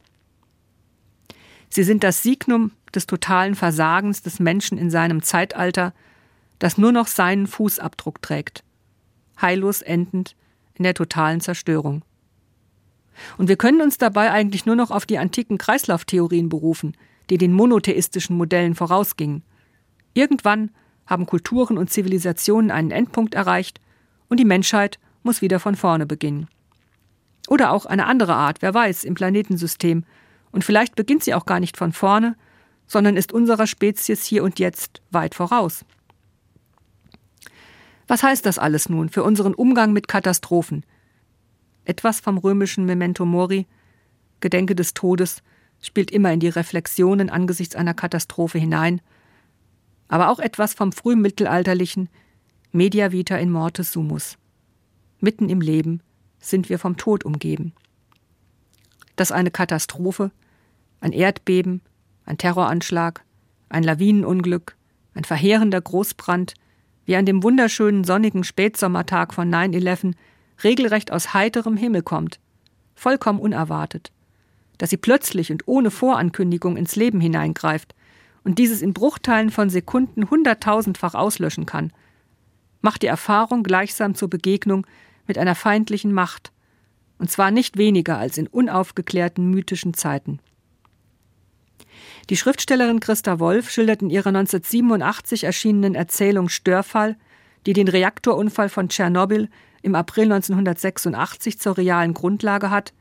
Sie 1.69 1.85
sind 1.85 2.05
das 2.05 2.23
Signum 2.23 2.73
des 2.95 3.07
totalen 3.07 3.55
Versagens 3.55 4.23
des 4.23 4.41
Menschen 4.41 4.77
in 4.77 4.91
seinem 4.91 5.23
Zeitalter, 5.23 5.95
das 6.59 6.77
nur 6.77 6.93
noch 6.93 7.07
seinen 7.07 7.47
Fußabdruck 7.47 8.21
trägt, 8.21 8.63
heillos 9.41 9.81
endend 9.83 10.37
in 10.75 10.83
der 10.83 10.95
totalen 10.95 11.41
Zerstörung. 11.41 12.03
Und 13.39 13.49
wir 13.49 13.57
können 13.57 13.81
uns 13.81 13.99
dabei 13.99 14.31
eigentlich 14.31 14.67
nur 14.67 14.77
noch 14.77 14.91
auf 14.91 15.07
die 15.07 15.19
antiken 15.19 15.59
Kreislauftheorien 15.59 16.49
berufen, 16.49 16.97
die 17.31 17.39
den 17.39 17.53
monotheistischen 17.53 18.37
Modellen 18.37 18.75
vorausgingen. 18.75 19.43
Irgendwann 20.15 20.71
haben 21.07 21.27
Kulturen 21.27 21.79
und 21.79 21.91
Zivilisationen 21.91 22.71
einen 22.71 22.91
Endpunkt 22.91 23.35
erreicht 23.35 23.81
und 24.29 24.39
die 24.39 24.45
Menschheit 24.45 24.99
muss 25.23 25.43
wieder 25.43 25.61
von 25.61 25.77
vorne 25.77 26.07
beginnen. 26.07 26.49
Oder 27.49 27.73
auch 27.73 27.87
eine 27.87 28.07
andere 28.07 28.35
Art, 28.35 28.63
wer 28.63 28.73
weiß, 28.73 29.05
im 29.05 29.15
Planetensystem. 29.15 30.05
Und 30.53 30.65
vielleicht 30.65 30.95
beginnt 30.97 31.25
sie 31.25 31.35
auch 31.35 31.47
gar 31.47 31.61
nicht 31.61 31.77
von 31.77 31.93
vorne, 31.93 32.37
sondern 32.87 33.17
ist 33.17 33.33
unserer 33.33 33.67
Spezies 33.67 34.25
hier 34.25 34.45
und 34.45 34.59
jetzt 34.59 35.03
weit 35.11 35.35
voraus. 35.35 35.85
Was 38.07 38.23
heißt 38.23 38.45
das 38.45 38.59
alles 38.59 38.89
nun 38.89 39.09
für 39.09 39.23
unseren 39.23 39.55
Umgang 39.55 39.93
mit 39.93 40.09
Katastrophen? 40.09 40.85
Etwas 41.85 42.21
vom 42.21 42.39
römischen 42.39 42.85
Memento 42.85 43.25
Mori, 43.25 43.67
Gedenke 44.41 44.75
des 44.75 44.95
Todes, 44.95 45.43
spielt 45.81 46.11
immer 46.11 46.33
in 46.33 46.41
die 46.41 46.49
Reflexionen 46.49 47.29
angesichts 47.29 47.75
einer 47.75 47.95
Katastrophe 47.95 48.59
hinein, 48.59 49.01
aber 50.09 50.31
auch 50.31 50.39
etwas 50.39 50.75
vom 50.75 50.93
frühmittelalterlichen 50.93 52.09
Media 52.71 53.13
vita 53.13 53.37
in 53.37 53.51
mortis 53.51 53.93
sumus. 53.93 54.39
Mitten 55.21 55.49
im 55.49 55.61
Leben 55.61 56.03
sind 56.39 56.69
wir 56.69 56.79
vom 56.79 56.97
Tod 56.97 57.25
umgeben. 57.25 57.73
Dass 59.17 59.33
eine 59.33 59.51
Katastrophe, 59.51 60.31
ein 61.01 61.13
Erdbeben, 61.13 61.81
ein 62.25 62.39
Terroranschlag, 62.39 63.25
ein 63.69 63.83
Lawinenunglück, 63.83 64.77
ein 65.15 65.25
verheerender 65.25 65.81
Großbrand, 65.81 66.55
wie 67.05 67.17
an 67.17 67.27
dem 67.27 67.43
wunderschönen 67.43 68.05
sonnigen 68.05 68.45
Spätsommertag 68.45 69.35
von 69.35 69.53
9-11 69.53 70.15
regelrecht 70.63 71.13
aus 71.13 71.35
heiterem 71.35 71.77
Himmel 71.77 72.03
kommt, 72.03 72.39
vollkommen 72.95 73.39
unerwartet, 73.39 74.13
dass 74.79 74.91
sie 74.91 74.97
plötzlich 74.97 75.51
und 75.51 75.67
ohne 75.67 75.91
Vorankündigung 75.91 76.77
ins 76.77 76.97
Leben 76.97 77.21
hineingreift 77.21 77.95
und 78.45 78.59
dieses 78.59 78.83
in 78.83 78.93
Bruchteilen 78.93 79.51
von 79.51 79.71
Sekunden 79.71 80.31
hunderttausendfach 80.31 81.15
auslöschen 81.15 81.67
kann, 81.67 81.93
macht 82.81 83.03
die 83.03 83.07
Erfahrung 83.07 83.63
gleichsam 83.63 84.15
zur 84.15 84.29
Begegnung 84.29 84.87
mit 85.27 85.39
einer 85.39 85.55
feindlichen 85.55 86.13
Macht, 86.13 86.53
und 87.19 87.31
zwar 87.31 87.51
nicht 87.51 87.77
weniger 87.77 88.19
als 88.19 88.37
in 88.37 88.49
unaufgeklärten 88.49 89.49
mythischen 89.49 89.95
Zeiten. 89.95 90.41
Die 92.31 92.37
Schriftstellerin 92.37 93.01
Christa 93.01 93.39
Wolf 93.39 93.71
schildert 93.71 94.03
in 94.03 94.11
ihrer 94.11 94.29
1987 94.29 95.45
erschienenen 95.45 95.95
Erzählung 95.95 96.49
Störfall, 96.49 97.17
die 97.67 97.73
den 97.73 97.89
Reaktorunfall 97.89 98.69
von 98.69 98.89
Tschernobyl 98.89 99.49
im 99.83 99.95
April 99.95 100.25
1986 100.25 101.59
zur 101.59 101.77
realen 101.77 102.15
Grundlage 102.15 102.71
hat, 102.71 102.93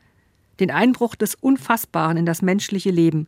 den 0.59 0.71
Einbruch 0.71 1.15
des 1.15 1.35
Unfassbaren 1.35 2.17
in 2.17 2.25
das 2.25 2.41
menschliche 2.41 2.91
Leben, 2.91 3.27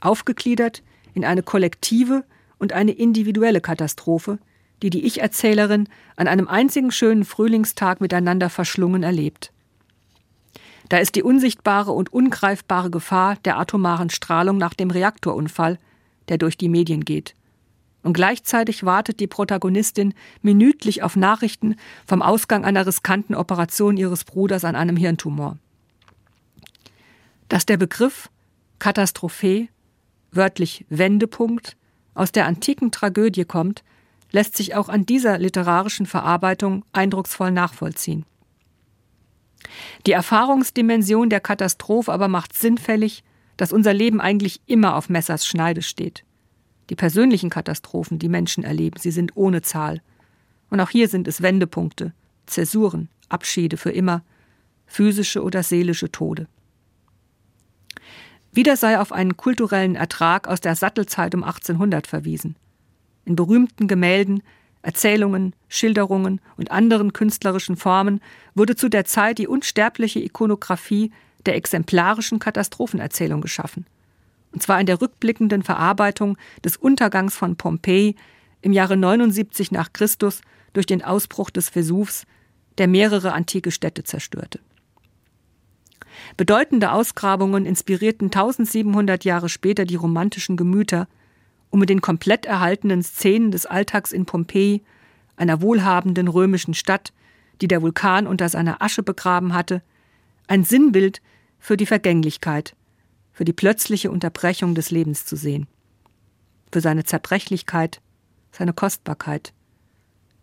aufgegliedert 0.00 0.82
in 1.14 1.24
eine 1.24 1.42
kollektive 1.42 2.24
und 2.58 2.72
eine 2.72 2.92
individuelle 2.92 3.60
Katastrophe, 3.60 4.38
die 4.82 4.90
die 4.90 5.04
Ich-Erzählerin 5.04 5.88
an 6.16 6.28
einem 6.28 6.48
einzigen 6.48 6.90
schönen 6.90 7.24
Frühlingstag 7.24 8.00
miteinander 8.00 8.50
verschlungen 8.50 9.02
erlebt. 9.02 9.52
Da 10.88 10.98
ist 10.98 11.14
die 11.14 11.22
unsichtbare 11.22 11.92
und 11.92 12.12
ungreifbare 12.12 12.90
Gefahr 12.90 13.36
der 13.44 13.58
atomaren 13.58 14.10
Strahlung 14.10 14.58
nach 14.58 14.74
dem 14.74 14.90
Reaktorunfall, 14.90 15.78
der 16.28 16.38
durch 16.38 16.58
die 16.58 16.68
Medien 16.68 17.04
geht 17.04 17.34
und 18.02 18.12
gleichzeitig 18.14 18.84
wartet 18.84 19.20
die 19.20 19.26
Protagonistin 19.26 20.14
minütlich 20.42 21.02
auf 21.02 21.16
Nachrichten 21.16 21.76
vom 22.06 22.22
Ausgang 22.22 22.64
einer 22.64 22.86
riskanten 22.86 23.34
Operation 23.34 23.96
ihres 23.96 24.24
Bruders 24.24 24.64
an 24.64 24.76
einem 24.76 24.96
Hirntumor. 24.96 25.58
Dass 27.48 27.66
der 27.66 27.76
Begriff 27.76 28.30
Katastrophe, 28.78 29.68
wörtlich 30.32 30.84
Wendepunkt, 30.88 31.76
aus 32.14 32.32
der 32.32 32.46
antiken 32.46 32.90
Tragödie 32.90 33.44
kommt, 33.44 33.84
lässt 34.32 34.56
sich 34.56 34.74
auch 34.74 34.88
an 34.88 35.06
dieser 35.06 35.38
literarischen 35.38 36.06
Verarbeitung 36.06 36.84
eindrucksvoll 36.92 37.50
nachvollziehen. 37.50 38.24
Die 40.06 40.12
Erfahrungsdimension 40.12 41.30
der 41.30 41.40
Katastrophe 41.40 42.12
aber 42.12 42.28
macht 42.28 42.54
sinnfällig, 42.54 43.22
dass 43.56 43.72
unser 43.72 43.92
Leben 43.92 44.20
eigentlich 44.20 44.60
immer 44.66 44.96
auf 44.96 45.08
Messers 45.08 45.46
Schneide 45.46 45.82
steht. 45.82 46.24
Die 46.92 46.96
persönlichen 46.96 47.48
Katastrophen, 47.48 48.18
die 48.18 48.28
Menschen 48.28 48.64
erleben, 48.64 49.00
sie 49.00 49.12
sind 49.12 49.32
ohne 49.34 49.62
Zahl. 49.62 50.02
Und 50.68 50.78
auch 50.78 50.90
hier 50.90 51.08
sind 51.08 51.26
es 51.26 51.40
Wendepunkte, 51.40 52.12
Zäsuren, 52.44 53.08
Abschiede 53.30 53.78
für 53.78 53.92
immer, 53.92 54.22
physische 54.84 55.42
oder 55.42 55.62
seelische 55.62 56.12
Tode. 56.12 56.48
Wieder 58.52 58.76
sei 58.76 59.00
auf 59.00 59.10
einen 59.10 59.38
kulturellen 59.38 59.94
Ertrag 59.94 60.46
aus 60.46 60.60
der 60.60 60.76
Sattelzeit 60.76 61.34
um 61.34 61.44
1800 61.44 62.06
verwiesen. 62.06 62.56
In 63.24 63.36
berühmten 63.36 63.88
Gemälden, 63.88 64.42
Erzählungen, 64.82 65.54
Schilderungen 65.70 66.42
und 66.58 66.70
anderen 66.70 67.14
künstlerischen 67.14 67.76
Formen 67.76 68.20
wurde 68.54 68.76
zu 68.76 68.90
der 68.90 69.06
Zeit 69.06 69.38
die 69.38 69.48
unsterbliche 69.48 70.20
Ikonographie 70.20 71.10
der 71.46 71.56
exemplarischen 71.56 72.38
Katastrophenerzählung 72.38 73.40
geschaffen 73.40 73.86
und 74.52 74.62
zwar 74.62 74.80
in 74.80 74.86
der 74.86 75.00
rückblickenden 75.00 75.62
Verarbeitung 75.62 76.36
des 76.64 76.76
Untergangs 76.76 77.34
von 77.34 77.56
Pompeji 77.56 78.16
im 78.60 78.72
Jahre 78.72 78.96
79 78.96 79.72
nach 79.72 79.92
Christus 79.92 80.42
durch 80.72 80.86
den 80.86 81.02
Ausbruch 81.02 81.50
des 81.50 81.68
Vesuvs, 81.68 82.26
der 82.78 82.88
mehrere 82.88 83.32
antike 83.32 83.70
Städte 83.70 84.04
zerstörte. 84.04 84.60
Bedeutende 86.36 86.92
Ausgrabungen 86.92 87.66
inspirierten 87.66 88.26
1700 88.26 89.24
Jahre 89.24 89.48
später 89.48 89.84
die 89.84 89.96
romantischen 89.96 90.56
Gemüter, 90.56 91.08
um 91.70 91.80
mit 91.80 91.88
den 91.88 92.00
komplett 92.00 92.46
erhaltenen 92.46 93.02
Szenen 93.02 93.50
des 93.50 93.66
Alltags 93.66 94.12
in 94.12 94.26
Pompeji, 94.26 94.82
einer 95.36 95.62
wohlhabenden 95.62 96.28
römischen 96.28 96.74
Stadt, 96.74 97.12
die 97.60 97.68
der 97.68 97.82
Vulkan 97.82 98.26
unter 98.26 98.48
seiner 98.48 98.82
Asche 98.82 99.02
begraben 99.02 99.54
hatte, 99.54 99.82
ein 100.46 100.64
Sinnbild 100.64 101.22
für 101.58 101.76
die 101.76 101.86
Vergänglichkeit 101.86 102.74
für 103.42 103.44
die 103.44 103.52
plötzliche 103.52 104.12
Unterbrechung 104.12 104.76
des 104.76 104.92
Lebens 104.92 105.26
zu 105.26 105.34
sehen, 105.34 105.66
für 106.70 106.80
seine 106.80 107.02
Zerbrechlichkeit, 107.02 108.00
seine 108.52 108.72
Kostbarkeit, 108.72 109.52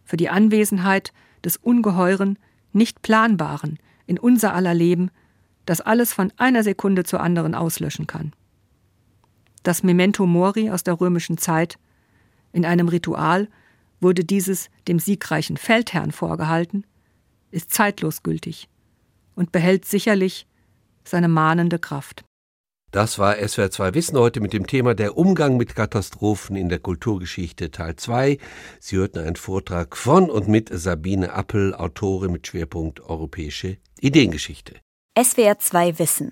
für 0.04 0.18
die 0.18 0.28
Anwesenheit 0.28 1.14
des 1.46 1.56
Ungeheuren, 1.56 2.38
nicht 2.74 3.02
Planbaren 3.02 3.80
in 4.06 4.20
unser 4.20 4.54
aller 4.54 4.74
Leben, 4.74 5.12
das 5.66 5.80
alles 5.80 6.12
von 6.12 6.34
einer 6.36 6.62
Sekunde 6.62 7.06
zur 7.06 7.22
anderen 7.22 7.56
auslöschen 7.56 8.06
kann. 8.06 8.34
Das 9.64 9.82
Memento 9.82 10.26
Mori 10.26 10.70
aus 10.70 10.84
der 10.84 11.00
römischen 11.00 11.38
Zeit, 11.38 11.80
in 12.52 12.66
einem 12.66 12.90
Ritual 12.90 13.48
wurde 14.02 14.26
dieses 14.26 14.70
dem 14.90 15.00
siegreichen 15.00 15.56
Feldherrn 15.56 16.12
vorgehalten, 16.12 16.86
ist 17.52 17.72
zeitlos 17.72 18.24
gültig 18.24 18.68
und 19.36 19.54
behält 19.54 19.86
sicherlich 19.86 20.48
seine 21.06 21.30
mahnende 21.30 21.80
Kraft. 21.80 22.26
Das 22.92 23.20
war 23.20 23.36
SWR 23.36 23.70
2 23.70 23.94
Wissen 23.94 24.18
heute 24.18 24.42
mit 24.42 24.52
dem 24.52 24.66
Thema 24.66 24.96
der 24.96 25.16
Umgang 25.16 25.58
mit 25.58 25.76
Katastrophen 25.76 26.56
in 26.56 26.70
der 26.70 26.80
Kulturgeschichte 26.80 27.70
Teil 27.70 27.96
2. 27.96 28.40
Sie 28.80 28.96
hörten 28.96 29.20
einen 29.20 29.36
Vortrag 29.36 29.96
von 29.96 30.32
und 30.32 30.48
mit 30.48 30.70
Sabine 30.72 31.32
Appel, 31.32 31.76
Autorin 31.76 32.32
mit 32.32 32.48
Schwerpunkt 32.48 33.00
Europäische 33.02 33.78
Ideengeschichte. 34.00 34.74
SWR 35.22 35.60
2 35.60 36.00
Wissen. 36.00 36.32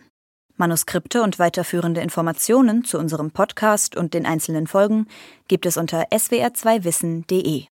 Manuskripte 0.56 1.22
und 1.22 1.38
weiterführende 1.38 2.02
Informationen 2.02 2.84
zu 2.84 2.98
unserem 2.98 3.30
Podcast 3.30 3.96
und 3.96 4.16
den 4.16 4.26
einzelnen 4.26 4.66
Folgen 4.66 5.06
gibt 5.48 5.68
es 5.68 5.78
unter 5.78 6.08
swr2wissen.de. 6.10 7.66